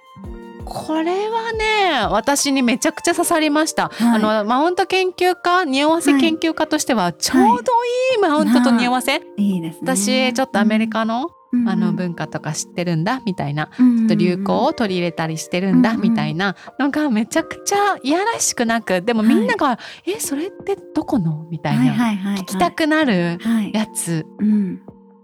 [0.69, 3.89] これはね、私にめちゃくちゃ刺さりました。
[3.89, 4.15] はい。
[4.15, 7.73] あのマウント研究家、匂わせ研究家としては、ちょうど
[8.13, 9.21] いいマウントと匂わせ。
[9.37, 9.57] い。
[9.57, 9.61] い。
[9.61, 9.79] ですね。
[9.81, 24.25] 私ちょっとアメリカの、うん、あのうん文化とか知ってるんだみたいな、うんちょっと流行を取り入れたりしてるんだうんみたいなのがめちゃくちゃいやらしくなくでもみんなが「えそれってどこの?」みたいはいなはいはいはい、聞きたくなるはい、やつ。
[24.39, 24.81] うん、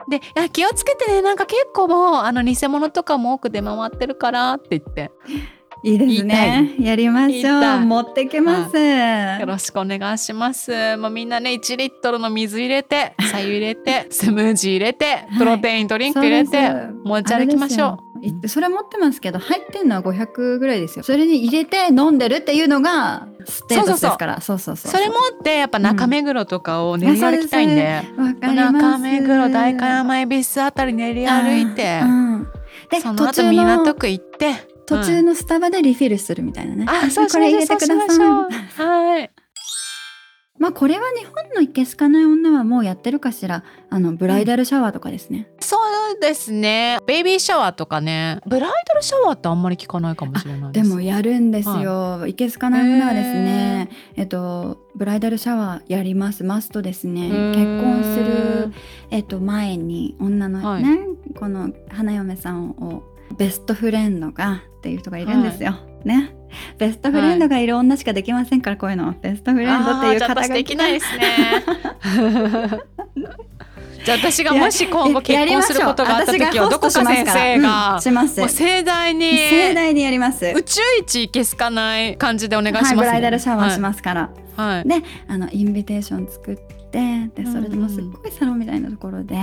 [0.09, 5.11] でいや気をつけてねなんか結構もうあの偽物とかも多く出回ってるからって言って
[5.83, 6.73] いいですね。
[6.79, 7.59] やりましょ。
[7.59, 8.77] う持ってきます。
[8.77, 10.97] よろしくお願いします。
[10.97, 18.14] もうみんなね1リットルの水入れて 左右入れてスムージー入れてプロテインドリンク入れて、そうです持ち歩きましょう。
[18.47, 21.03] それ持ってますけど入ってんのは500ぐらいですよ。
[21.03, 24.41] それに入れて飲んでるっていうのがステータスですから。
[24.41, 24.91] そうそうそう。
[24.91, 28.73] それ持ってやっぱ中目黒とかを練り歩きたいんで、わかります。
[28.73, 32.47] 中目黒代官山恵比寿あたり練り歩いて、うん。
[32.89, 34.75] でその後港区行って。
[34.87, 38.19] 途中のスタバでリフィルするみたいなね、あそうしこれ入れてください。
[38.19, 39.31] はい
[40.65, 43.63] まあこれは日本のいけすかない女はもうやってるかしら。
[43.91, 46.97] あのブライダルシャワーとかですね、そうですね。
[47.05, 48.39] ベイビーシャワーとかね。
[48.47, 53.89] ブライダルシャワーってあんまり聞かないかもしれないでですもやるんですよ、い、けすかない女はですね。
[54.15, 56.43] えっとブライダルシャワーやります。
[56.43, 57.29] マストですね。
[57.29, 58.73] 結婚する
[59.11, 60.99] えっと前に女のね、
[61.39, 63.03] この花嫁さんを
[63.37, 66.34] ベストフレンドがっていう人がいるんですよ、ね
[66.77, 69.13] ベストフレンドがいる女しかできませんからこういうの。
[69.21, 71.25] ベストフレンドっていう方ができないですね。
[74.05, 79.31] じゃあ私がもし今後結婚することがあった時はどこか先生が盛大に。
[79.49, 80.45] 盛大にやります。
[80.45, 82.97] 宇宙一いけすかない感じでお願いします、ね。
[82.97, 86.65] はい、ブライダルシャワーしますから、はい、はいであのインビテーション作って
[87.35, 89.35] でそれでもすっごいサロンみたいなところで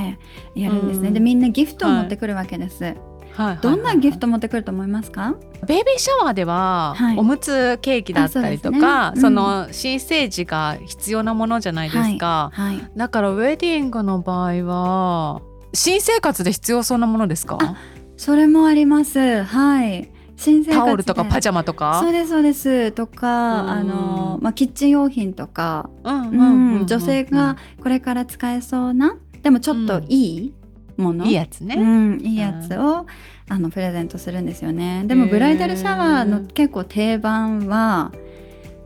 [0.54, 1.14] やるんですね、うん。
[1.14, 3.11] でみんなギフトを持ってくるわけです、はい
[3.60, 5.34] どんなギフト持ってくると思いますか、
[5.66, 7.18] ベイビーシャワーでは、はい。
[7.18, 9.28] おむつケーキだったりとかそ,、ね。
[9.28, 9.34] うん。
[9.34, 15.40] の新生児が必要なものじゃないですか、はいだからウェディングの場合は
[15.72, 17.58] 新生活で必要そうなものですか？
[17.60, 17.76] あ
[18.16, 19.42] それもあります。
[19.42, 20.10] はい。
[20.36, 22.00] 新生タオルとかパジャマとか？
[22.02, 22.92] そうですそうです。
[22.92, 26.78] とかうんあの、まあ、キッチン用品とか、うん。
[26.80, 26.86] うん。
[26.86, 29.16] 女性がこれから使えそうな？
[29.42, 30.54] でもちょっといい？
[30.96, 33.06] もの、いいやつね、うん、いいやつを、
[33.48, 35.04] あのプレゼントするんですよね。
[35.06, 38.12] でもブライダルシャワーの結構定番は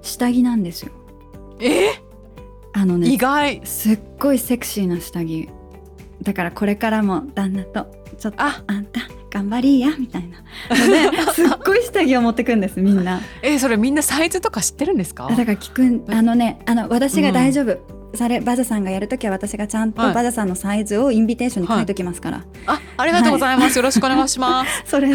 [0.03, 0.93] 下着なんですよ。
[1.61, 2.01] え？
[2.73, 3.61] あのね意外。
[3.65, 5.49] すっごいセクシーな下着。
[6.23, 7.87] だからこれからも旦那と
[8.19, 8.63] ちょっとあ。
[8.67, 10.39] あんた頑張りやみたいな。
[10.71, 13.21] ので すっごい下着を持ってくんですみんな。
[13.43, 15.27] えそれみんなサイズとか知ってるんですか？
[15.29, 17.79] だから聞くんあのねあの私が大丈夫、
[18.15, 20.15] それバザさんがやるときは私がちゃんとはい。
[20.15, 24.83] バザさんのサイズをインビテーションに書いときますから、あありがとうございます、よろしくお願いします。
[24.91, 25.15] それで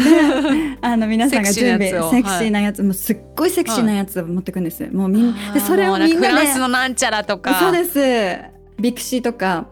[0.80, 2.10] あの 皆さんが準備セクシーなやつを。
[2.10, 7.54] セクシーなやつもうすっごいセクシーなやつを持ってくんです、もうみんでそれをみんなでフランスのなんちゃらとか。
[7.54, 8.38] そうです。
[8.80, 9.66] ビクシーとか、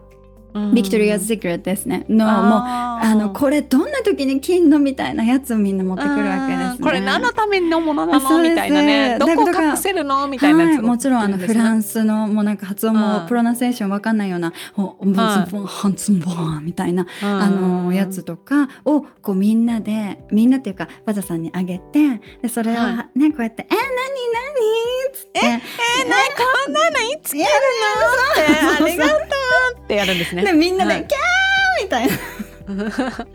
[0.73, 2.05] ビクトリアズ・シークレットですね。
[2.09, 6.77] のもうあのこれどんな時に金のみたいなやつをみんな持ってくるわけですね。
[6.81, 8.41] これ何のためのものなの？
[8.41, 9.19] みたいなね。
[9.19, 10.27] どこ隠せるの？
[10.27, 23.81] みたいなはい、もちろんあのフランススのもうなんか発音もはいプロナンセーションわかんないような「おボンズはいボンハンツンボン」みたいなあのやつとかをこうみんなでみんなっていうかバザさんにあげてでそれをはねこうやって「え何？
[23.81, 24.51] 何?」
[25.11, 27.53] っつって「ええなこんなのいつやる
[28.77, 28.77] の？
[28.77, 31.21] って ありがとうってやるんですねでみんなではい「キャー!」
[31.83, 32.13] みたいな。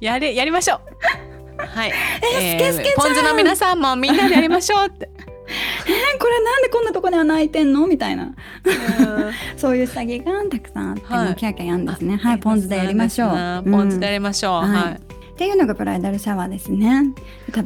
[0.00, 0.80] やりやりましょう。
[1.58, 1.92] はい。
[2.22, 2.96] えスケスケちゃん。
[3.06, 8.32] ポン酢の皆さんもみんなでやりましょうって「えこれなんでこんなとこでは泣いてんの?」みたいな。
[9.56, 11.34] そういう下着がたくさんあって、はい。
[11.36, 12.16] キャーキャーやるんですね。
[12.16, 13.30] はいポン酢でやりましょう。
[13.70, 14.70] ポン酢でやうんりましょう、はい。
[14.70, 14.92] はい。
[14.94, 17.04] っていうのがブライダルシャワーですね。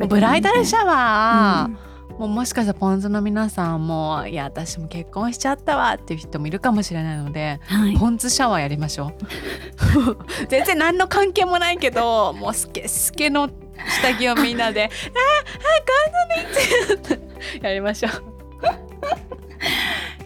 [0.09, 1.79] ブライダルシャワー、うん
[2.19, 7.97] もうもしかしたらポン酢の皆さんもいや私も結婚しちゃったわっていう人もいるかもしれないのではい。
[7.97, 10.17] ポン酢シャワーやりましょう。
[10.49, 13.51] 全然何の関係もないけどもうスケスケの
[14.01, 15.19] 下着をみんなで「あ
[15.69, 17.21] あこんなのいつ」
[17.63, 18.37] やりましょう。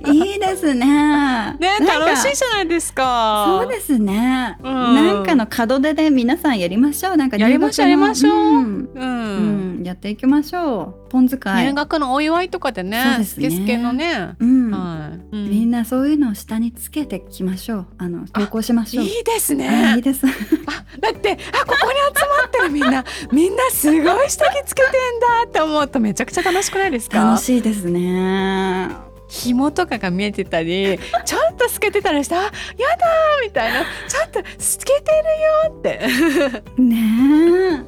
[0.09, 1.57] いいですね。
[1.59, 3.61] ね楽しいじゃないですか。
[3.61, 4.57] そうですね。
[4.63, 4.95] うん。
[4.95, 7.17] なんかの門出で皆さんやりましょう。
[7.17, 8.33] なんかやりましょうやりましょう。
[8.33, 8.91] うん。
[8.95, 9.20] う、ん
[9.83, 11.11] やっていきましょう。
[11.11, 14.71] ポン使い、入学のお祝いとかでねそうでスケスケのね、うん。
[14.71, 15.51] はい、うん。
[15.51, 17.87] みんなそういうのを下につけてきましょう。
[17.99, 19.05] あの投稿しましょう。
[19.05, 20.23] いいですあいねいです。
[20.23, 23.05] だってあここに集まってるみんな。
[23.33, 27.19] みんなすごい下着つけてんだって思うとめちゃくちゃ楽しくないですか？
[27.19, 28.91] 楽しいですね。
[29.29, 33.85] 紐とかが見えてたりちょっと透けてたりしてあやだーみたいな。
[34.09, 35.13] ちょっと透けて
[35.93, 36.97] るよって、ね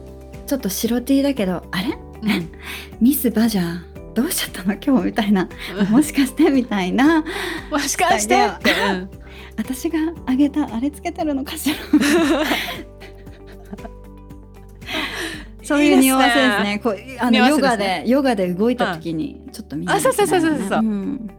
[0.09, 0.12] え
[0.47, 1.89] ちょっと白 T だけどあれ？
[2.23, 2.51] うん。
[3.01, 4.75] ミスバジャーどうしちゃったの？
[4.75, 5.49] 今日みたいな。
[5.91, 7.25] もしかしてみたいな。
[7.71, 8.37] もしかして？
[9.57, 11.77] 私があげたあれつけてるのかしら？
[15.65, 16.81] そういう匂わせですね。
[16.83, 19.95] こうあのヨガでヨガで動いた時にちょっとみんな。
[19.95, 20.83] あそうそうそうそうそうう。
[20.83, 21.31] ん。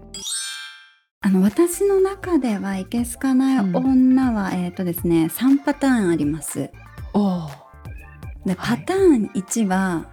[1.21, 6.69] あの私の中ではいけすかない女は、えっ、とですね3パターンあります。
[7.13, 7.62] おー
[8.45, 8.77] ではい。
[8.79, 10.05] パターン1は、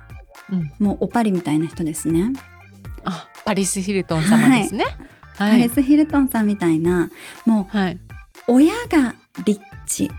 [0.52, 0.72] うん。
[0.78, 2.32] もうおパリみたいな人ですね、
[3.04, 4.84] あパリス・ヒルトン様ですね。
[5.36, 5.52] はい。
[5.52, 7.10] パレス・ヒルトンさんみたいな
[7.46, 8.00] もはい、う
[8.48, 9.14] 親が
[9.44, 10.10] リッチ。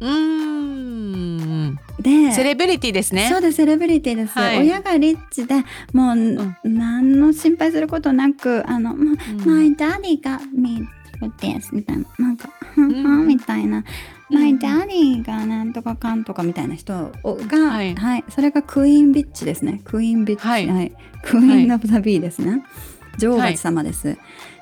[0.00, 1.78] うーん。
[2.00, 3.28] でセレブリティですね。
[3.30, 4.58] そうですセレブリティです、はい。
[4.60, 5.54] 親がリッチで
[5.92, 6.56] もう、ん。
[6.64, 9.16] 何の心配することなくあの、まうん。
[9.44, 10.88] My daddy got me this み
[11.30, 12.90] たいななんかふん。
[12.90, 13.84] ふうんんみたいな、
[14.30, 14.36] うん。
[14.36, 17.92] My daddy がなんとかかんとかみたいな人が、ははい。
[17.92, 19.80] い、それがクイーンビッチですね。
[19.84, 20.92] クイーンビッチ、はい。
[21.22, 22.62] クイーン・オブ・ザ・ビーですね、
[23.18, 24.18] 女王蜂様です、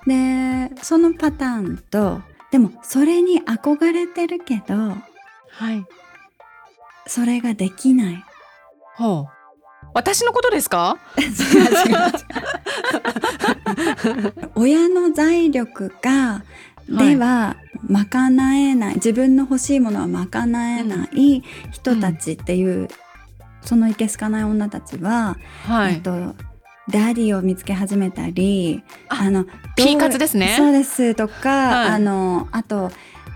[0.06, 2.20] でそのパターンと
[2.52, 5.84] でもそれに憧れてるけどはい。
[7.06, 8.24] それができない。
[8.94, 9.41] ほう
[9.94, 10.98] 私のことですか？
[14.54, 16.44] 親の財力が
[16.88, 17.56] では
[17.88, 22.88] 賄えない、自分の欲しいものは賄えない人たちっていう、
[23.62, 25.94] そのいけすかない女たちは、はい。
[25.94, 26.34] えっと
[26.90, 29.44] ダディを見つけ始めたりあの
[29.76, 30.56] ピーカツですね。
[30.58, 31.88] そうですとか、はい。
[31.90, 32.90] あのあと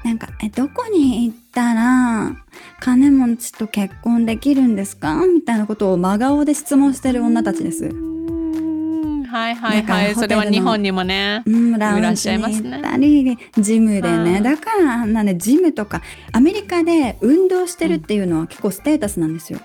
[0.05, 2.37] なんかえどこに行ったら
[2.81, 5.25] 金持ちと結婚できるんですか？
[5.27, 7.85] みたいなことを真顔で質問してる女たちです。
[7.85, 10.14] はいはいはい。
[10.14, 12.71] それは日本にもねうん、ラウいらっンジにしゃいますね。
[12.71, 19.59] 行ったり、ジムでね、はいだからあんなねジムとかアメリカで運動してるっていうのは結構ステータスなんですよ。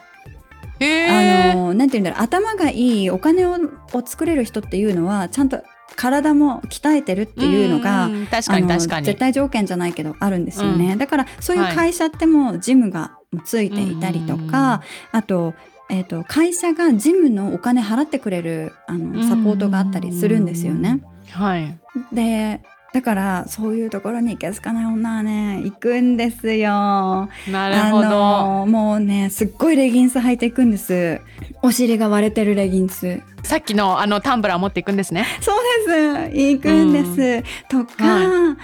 [0.80, 2.23] へあえのなんて言うんだろう。
[2.23, 3.58] 頭がいいお金を
[3.93, 5.62] を作れる人っていうのはちゃんと
[5.95, 9.06] 体も鍛えてるっていうのがん確かに確かに。
[9.06, 15.54] 絶対条件じゃないけどあるんですよね、うだからそういう会社ってもうジムがついていたりとか、あと,、
[15.89, 21.01] えー、と会社がジムのお金払ってくれるあのサポートがあったりするんですよね。
[21.32, 21.77] はい。
[22.12, 22.62] で
[22.93, 27.30] だからそういうところに行けすかない女はね行くんですよ。
[27.49, 31.21] なるほど、もうねすっごいレギンス履いていくんです。
[31.62, 33.21] お尻が割れてるレギンス。
[33.43, 37.67] さっきのあのタンブラー持っていくんですねそうです行くんです。
[37.69, 38.58] とか、は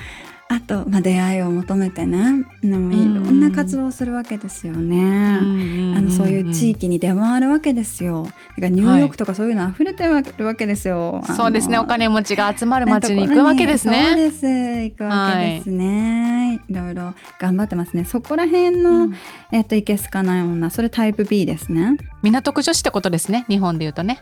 [0.49, 5.39] あと、まあ、出会いを求めてねいろんな活動をするわけですよね。
[5.39, 8.23] あのそういう地域に出回るわけですよ。
[8.23, 11.21] だからニューヨークとかそういうの溢れてるわけですよ。
[11.25, 11.77] あのそうですね。
[11.77, 18.05] お金持ちが集まる街に行くわけですそうねです行くわけですね、い、ろいろ頑張ってますね。
[18.05, 19.15] そこら辺の、うん。
[19.51, 20.69] えっといけすかない女。
[20.69, 21.97] それタイプ B ですね。
[22.23, 23.45] 港区女子ってことですね。
[23.49, 24.21] 日本で言うとね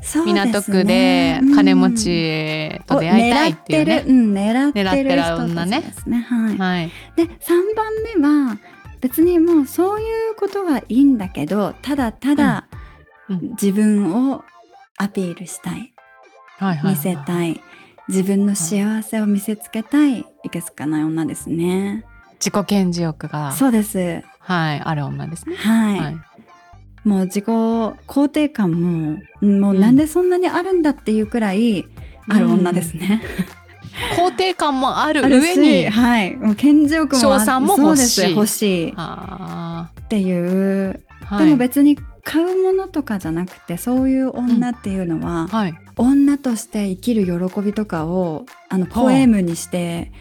[0.00, 0.32] ね。
[0.32, 6.20] 港区で金持ちと出会いたいっていうね、うん、狙って狙ってるねですね。
[6.22, 6.90] はい、はい。
[7.16, 7.28] で3
[7.76, 8.58] 番目は
[9.00, 12.66] 別にもうそういうことはいいんだけどただただ
[13.28, 14.44] 自分を
[14.96, 15.92] アピールしたい。
[16.58, 17.60] はいはい見せたい。
[18.08, 20.26] 自分の幸せを見せつけたい。
[20.42, 22.04] いけすかない女ですね。
[22.34, 24.22] 自己顕示欲がそうです。
[24.38, 25.56] はいある女ですね。
[25.56, 26.29] はい、はい
[27.04, 31.86] もう自己肯定感ももうなんでそんなにあるんだっていうくらい
[32.28, 33.22] ある女ですね、
[34.16, 35.84] 肯定感もある 上に。
[35.84, 36.36] しはい。
[36.36, 38.06] もう顕示欲もあ賞賛も欲しい。
[38.08, 38.34] そうです。
[38.34, 38.88] 欲しい。
[38.90, 41.44] っあていう、ーはい。
[41.46, 45.74] でも別に買うものとかじゃなくてそういう女っていうのは、はい。
[45.96, 50.12] 女として生きる喜びとかをあのポエムにして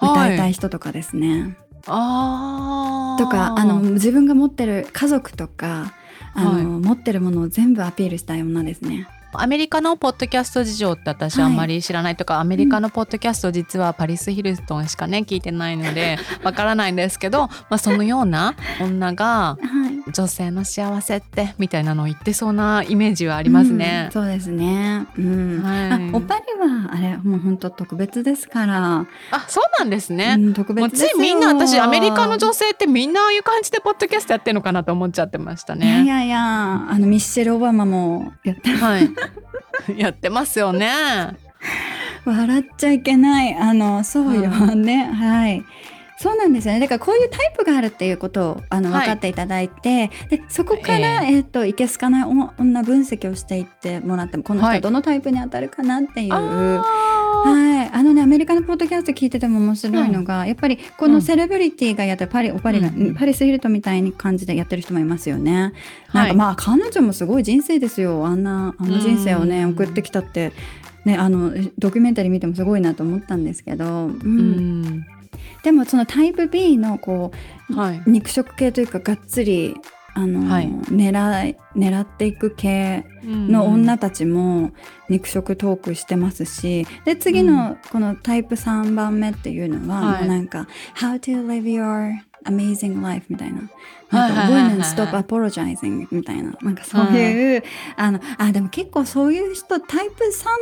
[0.00, 1.56] 歌いたい人とかですね。
[1.86, 3.22] あー。
[3.22, 5.92] とかあの自分が持ってる家族とか
[6.36, 9.08] あの、はい持ってるものを全部アピールしたい女ですね。
[9.40, 24.12] アメリカのポッドキャスト事情って私あんまり知らないとか、アメリカのポッドキャスト実はパリス・ヒルトンしかね聞いてないのでわからないんですけど、まあ、そのような女がはい女性の幸せってみたいなのを言ってそうなイメージはありますねうん。
[24.12, 25.06] そうですね。
[25.18, 25.62] うん。
[25.62, 29.06] はいあおパリはあれもう本当特別ですから。
[29.32, 30.36] あそうなんですね。
[30.38, 31.10] うん、特別ですよ。
[31.10, 36.08] ついみんな私アメリカの女性ってみんなああいう感じでポッドキャストやってるのかなと思っちゃってましたいやいね。
[36.08, 36.40] やいや
[36.88, 39.08] あのミッシェル・オバマもやってはい。
[39.96, 40.90] やってますよね。
[42.24, 43.54] 笑っちゃいけない。
[43.54, 44.50] あのそうよ。
[44.74, 45.64] ね、はい。
[46.18, 46.80] そうなんですよね。
[46.80, 49.00] だからこういうタイプがあるっていうことをあのはい。
[49.02, 56.32] 分かっていただいて、でそこから、えっといけすかない女分析をしていってもらってもこの人どのタイプに当たるかなっていう。
[56.32, 65.72] あはい、あのねアメリカのポッドキャスト聞いてても面白いのが、やっぱりこのセレブリティがやってるパリパリが、うんうんパリス・ヒルトンみたいに感じでやってる人もいますよね。
[66.12, 70.52] なんはいかまあ彼女もすごい人生ですよあんなあの人生をねうん送ってきたって。
[71.04, 75.06] ね、あのドキュメンタリー見てもすごいなと思ったんですけど、うんうん。
[75.62, 77.30] でもそのタイプ B のこ
[77.70, 78.02] はい。
[78.04, 79.76] う肉食系というかがっつり
[80.16, 80.68] あの、はい。
[80.90, 84.72] 狙い狙っていく系の女たちも
[85.10, 90.20] 肉食トークしてますしで次のこのタイプ3番目っていうのは、はい。
[90.20, 92.12] もうなんか「How to live your
[92.46, 93.58] amazing life」みたいな。
[93.58, 93.68] はい
[94.08, 97.64] なんか Women stop apologizing みたいななんかそういう、
[97.96, 100.14] あのあでも結構そういう人タイプ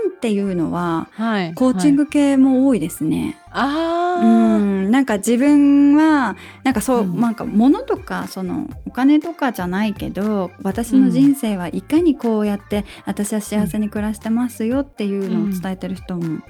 [0.09, 1.55] 3っていうのははい。
[1.55, 3.37] コーチング系も多いですね。
[3.51, 4.59] あうあ。
[4.59, 16.41] ん、なんか自分はなんかそう、うんなんか物とかそのお金とかじゃないけど私の人生はいかにこうやって私は幸せに暮らしてますよっていうのを伝えてる人も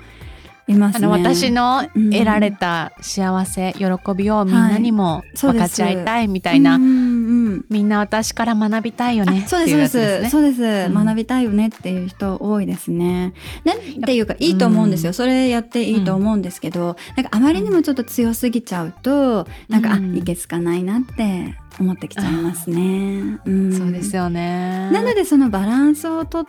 [0.67, 1.07] いますね。
[1.07, 3.85] あの私のうん得られた幸せ、喜
[4.17, 10.23] びをみんなにも分かち合いたいみたいな、うんうんみんな私から学びたいよねあそうっていうですそうです。
[10.23, 10.31] ね。
[10.31, 11.05] そうです、うん。
[11.05, 13.33] 学びたいよねっていう人多いですね。
[13.65, 15.15] なんていうかいいと思うんですよ、うん。
[15.15, 23.39] それやっていいと思うんですけど、なんかあまりにもちょっと強すぎちゃうと、なんか、うんあいけつかないなって思ってきちゃいますね。
[23.45, 23.73] うん。
[23.77, 24.91] そうですよね。
[24.91, 26.47] なのでそのバランスを取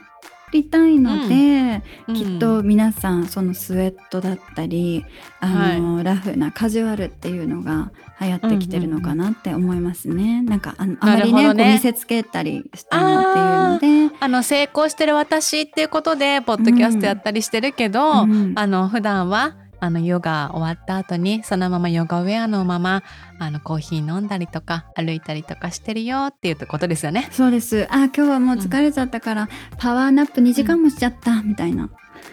[0.52, 2.16] りたいので、うん。
[2.16, 5.06] きっと皆さんそのスウェットだったり
[5.40, 7.92] あの、ラフなカジュアルっていうのが
[8.22, 10.42] 流行ってきてるのかなって思いますね。
[10.42, 11.64] なんかあのあまりねね。
[11.64, 14.16] こう見せつけたりしてもっていうので。
[14.20, 18.54] あの成功してる私っていうことでポッドキャストやったりしてるけど、うん。
[18.56, 19.56] あの普段は
[19.86, 23.04] あのヨガ終わった後にそのままヨガウェアのまま
[23.40, 27.28] あのコーヒー飲んだりとか歩いたりとかしてるよっていうことですよね。
[27.32, 27.88] そうです。
[27.92, 31.90] あ、今日はもう疲れちゃったから、power nap 2時間もしちゃった、みたいな。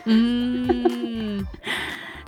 [0.07, 1.49] うーん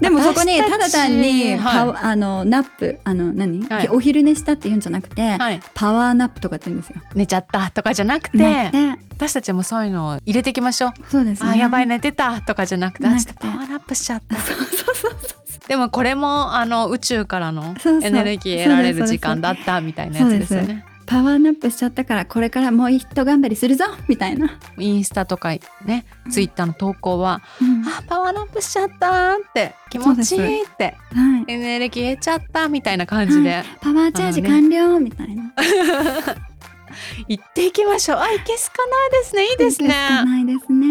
[0.04, 7.00] でもそこに私ただ単にはあの nap あの何、はいお昼寝したって言うんじゃなくて、はい、 power nap とかって言うんですよ。
[7.14, 10.92] 寝ちゃったとかじゃなくてなくて私たちもそういうのを入れていきましょう。
[11.08, 11.50] そうですね。
[11.50, 14.36] あやばい寝てたとかじゃなくてなくて power nap しちゃった。
[14.36, 15.68] そうそうそうそう。
[15.68, 20.84] でもこれもあの宇宙からのエネルギー得られる時間だったみたいなやつですよね。
[21.06, 24.58] パワーナップしちゃったからこれからもう一頑張りするぞみたいな。
[24.78, 25.50] インスタとか
[25.84, 27.86] ねツイッターの投稿はうん。
[27.86, 31.52] あパワーナップしちゃったって気持ちいいってはい。
[31.52, 33.62] エネルギー得ちゃったみたいな感じで。
[33.80, 35.52] パワーチャージ完了みたいな。
[37.28, 38.18] 行っていきましょう。
[38.18, 39.44] あいけすかないですね。
[39.46, 39.88] いいですね。
[39.88, 40.86] ないですね。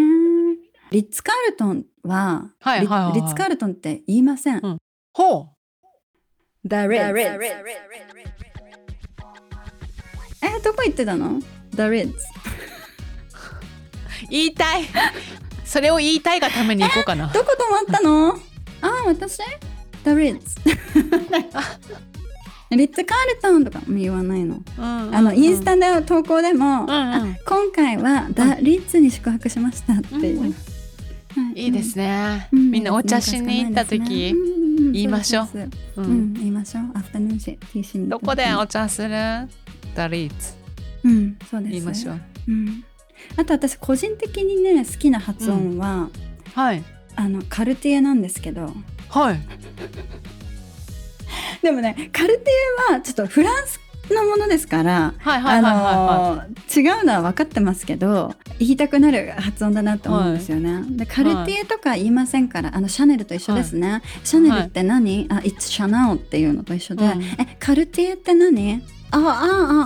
[0.92, 3.14] リッツカールトンは、リはいはいはい。
[3.14, 4.60] リッツカールトンって言いません。
[4.64, 4.78] うん。
[5.14, 5.50] ほ
[6.66, 7.40] ダレッ
[8.38, 8.53] ツ。
[10.44, 11.40] えどこ行ってたの？
[11.76, 12.14] ダレッツ。
[12.14, 12.18] う
[14.30, 14.84] 言いたい
[15.66, 18.34] それを言いたいがために行こうかなどこ泊まったの？
[18.82, 19.40] あ私？
[20.04, 20.58] ダレッツ。
[22.72, 24.62] リッツカールトンとかも言わないの？
[24.80, 30.42] ああのインスタで投稿でも、うんうんあ今回はダリッツに宿泊しましたっていう。
[30.42, 30.54] うんは
[31.56, 35.58] いいいですね、うんみんなお茶しに行った時、言言いましょうそ
[36.04, 36.84] うん、言いましょう。
[36.94, 38.08] アフタヌーンティーしに。
[38.08, 39.10] どこでお茶する？
[39.96, 40.54] ダリーツ
[41.04, 41.72] うん、そうです。
[41.72, 42.22] 言いましょう。
[42.48, 42.84] うん。
[43.38, 46.10] あと私個人的にね好きな発音は、
[46.54, 46.84] はい
[47.16, 48.74] あのカルティエなんですけど、
[49.10, 49.40] はい
[51.62, 53.80] でもねカルティエはちょっとフランス
[54.12, 55.14] のものですから。
[55.18, 60.84] はいはいはいはいはいあの違うのは分かってますけど言いたくなる発音だなと思うんですよね。
[60.90, 64.02] でカルティエとか言いませんからあのシャネルと一緒ですね。
[64.24, 68.82] シャネルって何、あ It's Chanel っていうのと一緒で、うんえカルティエって何？
[69.14, 69.30] あああ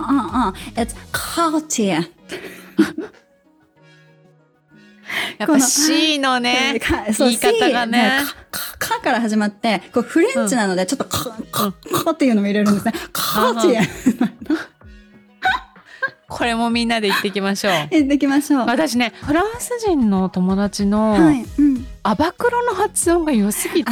[0.09, 2.09] あああ It's Cartier
[5.37, 6.79] やっぱ C のね
[7.17, 8.21] 言い方がね
[8.51, 12.93] かかかから始まってこうフレンチなのでちょっとかかかっていうのも入れるんですね。
[13.11, 13.87] カーティエ
[16.29, 18.65] これもみんなで行ってきましょう行ってきましょう。
[18.65, 21.45] 私ねフランス人の友達のはい。
[21.57, 21.87] うん。
[22.03, 23.91] アバクロの発音が良すぎて、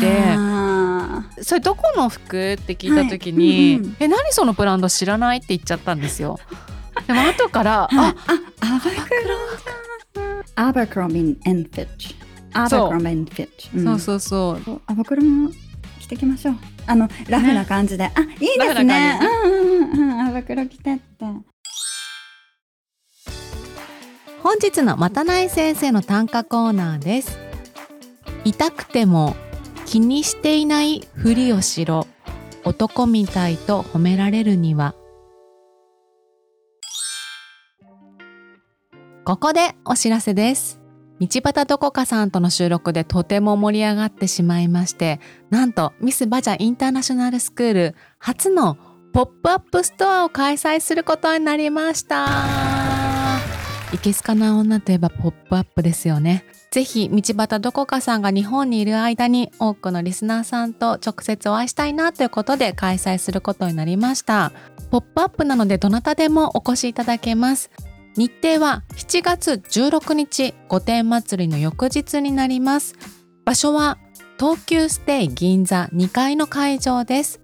[1.17, 2.53] あそれどこの服？
[2.53, 3.75] って聞いた時に、はい。
[3.75, 6.39] うんうんえ何そのブランド知らないって言っちゃったんですよ。
[7.07, 9.35] でも後から、ーああ、アバクロ
[10.55, 12.15] アバクロビン・フィッチ。
[12.53, 13.69] アバクロビン・フィッチ。
[13.75, 13.83] うん。
[13.99, 14.81] そうそうそう。
[14.87, 15.51] アバクロも
[15.99, 16.55] 着てきましょう。
[16.87, 19.19] あのラフな感じで、あ、いいですね。
[19.19, 21.25] 感うんうんうんうん、アバクロ着てって。
[24.41, 27.39] 本日のまたない先生の短歌コーナーです。
[28.43, 29.35] 痛くても
[29.85, 32.07] 気にしていないふりをしろ。
[32.63, 34.95] 男みたいと褒められるには。
[39.23, 40.79] ここでお知らせです。
[41.19, 48.77] 道端どこかさんとの収録でとても盛り上がってしまいましてなんとミスバジャインターナショナルスクール初の
[49.13, 52.27] ポップアップストアを開催することになりました。
[53.93, 56.43] いけすかな女といえばポップアップですよね。
[56.75, 64.51] ぜひ道端どこかさんが日本にいる間に多くのリスナーさんと直接お会いしたいなということで開催することになりました。
[64.91, 67.71] ポップアップなのでどなたでもお越しいただけます。
[68.17, 72.95] 日程は7月16日御殿祭りの翌日になります。
[73.45, 73.97] 場所は
[74.37, 77.39] 東急ステイ銀座2階の会場です。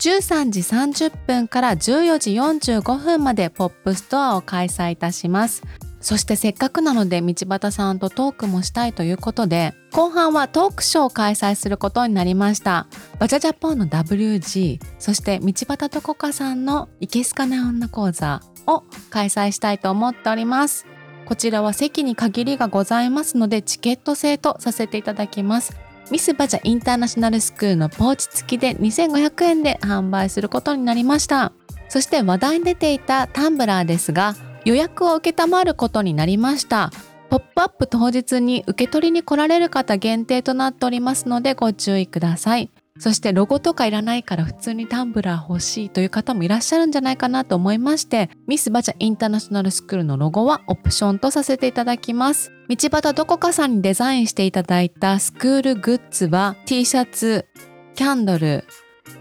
[0.00, 2.34] 13時30分から14時
[2.80, 5.62] 45分までポップストアを開催いたします。
[6.06, 12.86] そしてせっかくなので道端さんとトークもしたいということで後半はトークショーを開催することになりました。
[13.18, 20.86] バジャジャポンの WG そして道端どこかさんのいけすかな女講座を開催したいと思っております。
[21.24, 25.76] こちらは席に限りがございますのでチケット制とさせていただきます。
[26.12, 31.50] ミスバジャインターナショナルスクールのポーチ付きで2500円で販売することになりました。
[31.88, 34.36] そして話題に出ていたタンブラーですが
[34.66, 36.90] 予約を受けたまることになりました。
[37.30, 42.70] ポップアップ当日に受け取りに来られる方限定となっておりますのでご注意ください。
[42.98, 52.50] そしてロゴとかいらないから普通にタンブラー欲しいという方もいらっしゃるんじゃないかなと思いましてミスバチャインターナショナルスクールのロゴはオプションとさせていただきます。
[52.68, 57.46] 道端どこかさんにデザインしていただいたスクールグッズは T シャツ
[57.94, 58.64] キャンドル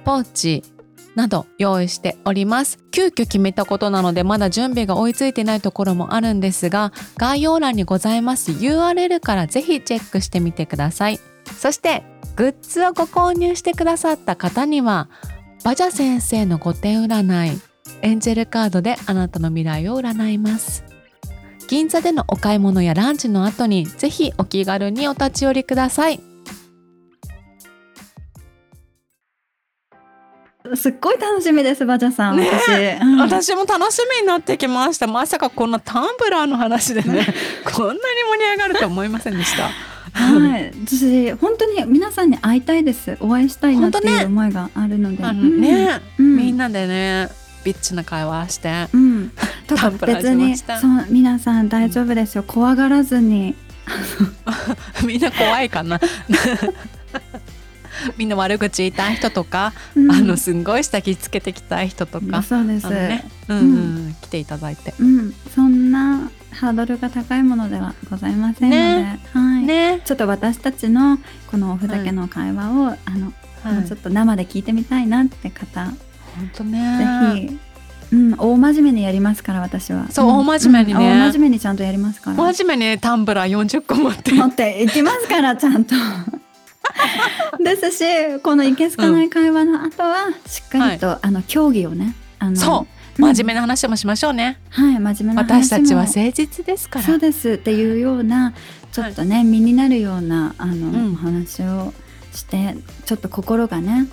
[0.06, 0.64] ポーチ
[1.16, 2.80] など用意しております。
[2.92, 11.20] 急遽決めたことなのでまだ準備が追いついてないところもあるんですが概要欄にございます URL からぜひチェックしてみてください。
[11.58, 12.04] そして
[12.36, 15.10] グッズをご購入してくださった方には
[15.64, 17.62] バジャ先生の御殿占い
[18.02, 20.84] エンジェルカードであなたの未来を占います。
[21.68, 26.35] 銀座でのお買い物やランチの後にぜひお気軽にお立ち寄りください。
[30.76, 32.38] すっごい楽しみです、バジャさん。
[32.38, 33.02] ね私。
[33.02, 37.26] うん私も楽しみになってきましたまさかこんなタンブラーの話でね
[37.64, 39.70] こんなに盛り上がると思いませんでした
[40.14, 43.18] はい、私本当に皆さんに会いたいです。
[43.20, 45.22] お会いしたいなっていう思いがあるので。
[45.24, 47.30] あのね、うん、みんなでね
[47.66, 49.32] ビッチな会話してうん。
[49.68, 52.44] とかタンブラー別にそう皆さん大丈夫ですよ。
[52.44, 53.56] 怖がらずに。
[55.06, 56.00] みんな怖いかな
[58.18, 62.90] みんな悪口言いたい人とか、うんあのすんごい下着つけてきたい人とか、そうです。
[62.90, 64.94] ね、うんうん来ていただいて。
[65.00, 69.64] うん、そんなハードルが高いものではございませんので、ねはい。
[69.64, 71.20] ね、ちょっと私たちの
[71.52, 73.34] このおふざけの会話を、あの、
[73.64, 77.36] あのちょっと生で聞いてみたいなって方、本当ね。
[77.36, 77.60] ぜひ、
[78.14, 80.10] うん、大真面目にやりますから私は。
[80.12, 82.38] そうん大真面目にねうん大真面目にちゃんとやりますから。
[82.38, 84.34] 真面目にタンブラー40個持って。
[84.34, 85.96] 持っていきますからちゃんと。
[87.64, 88.04] ですし
[88.42, 92.96] このいけすかない会話の後はしっかりと、あの競技をねあのそう。
[93.18, 94.60] 真面目な話もしましょうね。
[94.70, 95.64] はい真面目な話も。
[95.64, 97.06] 私たちは誠実ですから。
[97.06, 98.54] そうですっていうような
[98.92, 101.14] ちょっとね、身になるようなあの、うん。
[101.14, 101.94] お話を
[102.34, 102.76] して
[103.06, 104.08] ちょっと心がね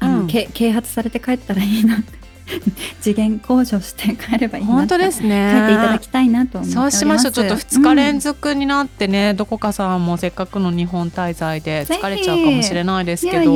[0.00, 0.26] あの、うん。
[0.26, 2.25] け啓発されて帰ったらいいなって
[3.00, 5.52] 次元向上して帰ればいいな本当とですね。
[5.52, 7.32] 帰っていただきたいなと思っておりますそうしましょう。
[7.32, 13.52] ちょっと2日連続、続になってね、どこかさんもせっかくの日本滞在で疲れちゃうかもしれないですけど。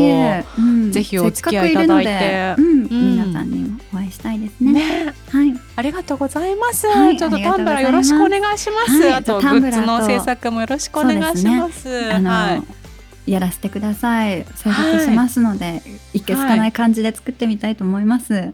[0.90, 4.72] ぜひお付き合いいただいてうんうん皆さんにもお会いしたいですね。
[4.72, 5.54] ね、はい。
[5.76, 6.86] ありがとうございます。
[6.86, 9.00] はいちょっとタンブラーよろしくお願いします。
[9.02, 12.12] はいあとグッズの制作もよろしくお願いします。
[12.12, 12.79] あの、はい。
[13.26, 14.44] やらせてください。
[14.56, 18.32] 制作しますので、い、けすかない感じで作ってみたいと思います。
[18.32, 18.52] ね、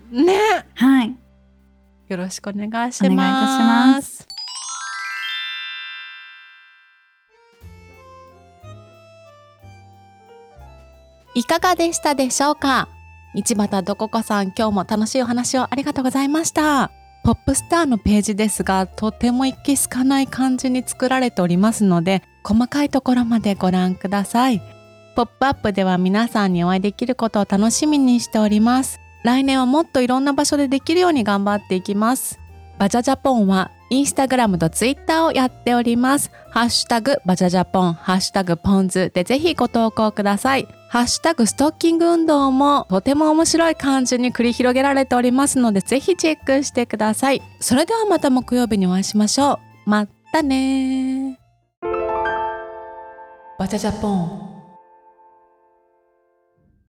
[0.75, 1.17] はい。
[2.09, 3.13] よろしくお願いします。
[3.13, 4.27] お願いいたします。
[11.35, 12.89] いかがでしたでしょうか？
[13.35, 16.91] 道端どこかさん今日も楽しいお話をありがとうございました
[17.23, 24.63] ポップスターのページですがとてもいけすかない感じに作られておりますので細かいところまでご覧ください
[25.17, 32.39] ポップアップでは皆さんにお会いできることを楽しみにしております来年はもっといろんな場所でできるように頑張っていきます
[32.79, 36.33] バジャジャポンはインスタグラムとツイッターをやっております。
[36.51, 40.67] ハッシュタグバジャジャポン、ハッシュタグポンズでぜひご投稿ください。
[40.89, 47.43] ハッシュタグストッキング運動もとても面白い感じに繰り広げられておりますのでぜひチェックしてください。
[47.61, 49.91] それではまた木曜日にお会いしましょう。
[49.91, 51.46] またね
[53.59, 54.56] バジャジャポン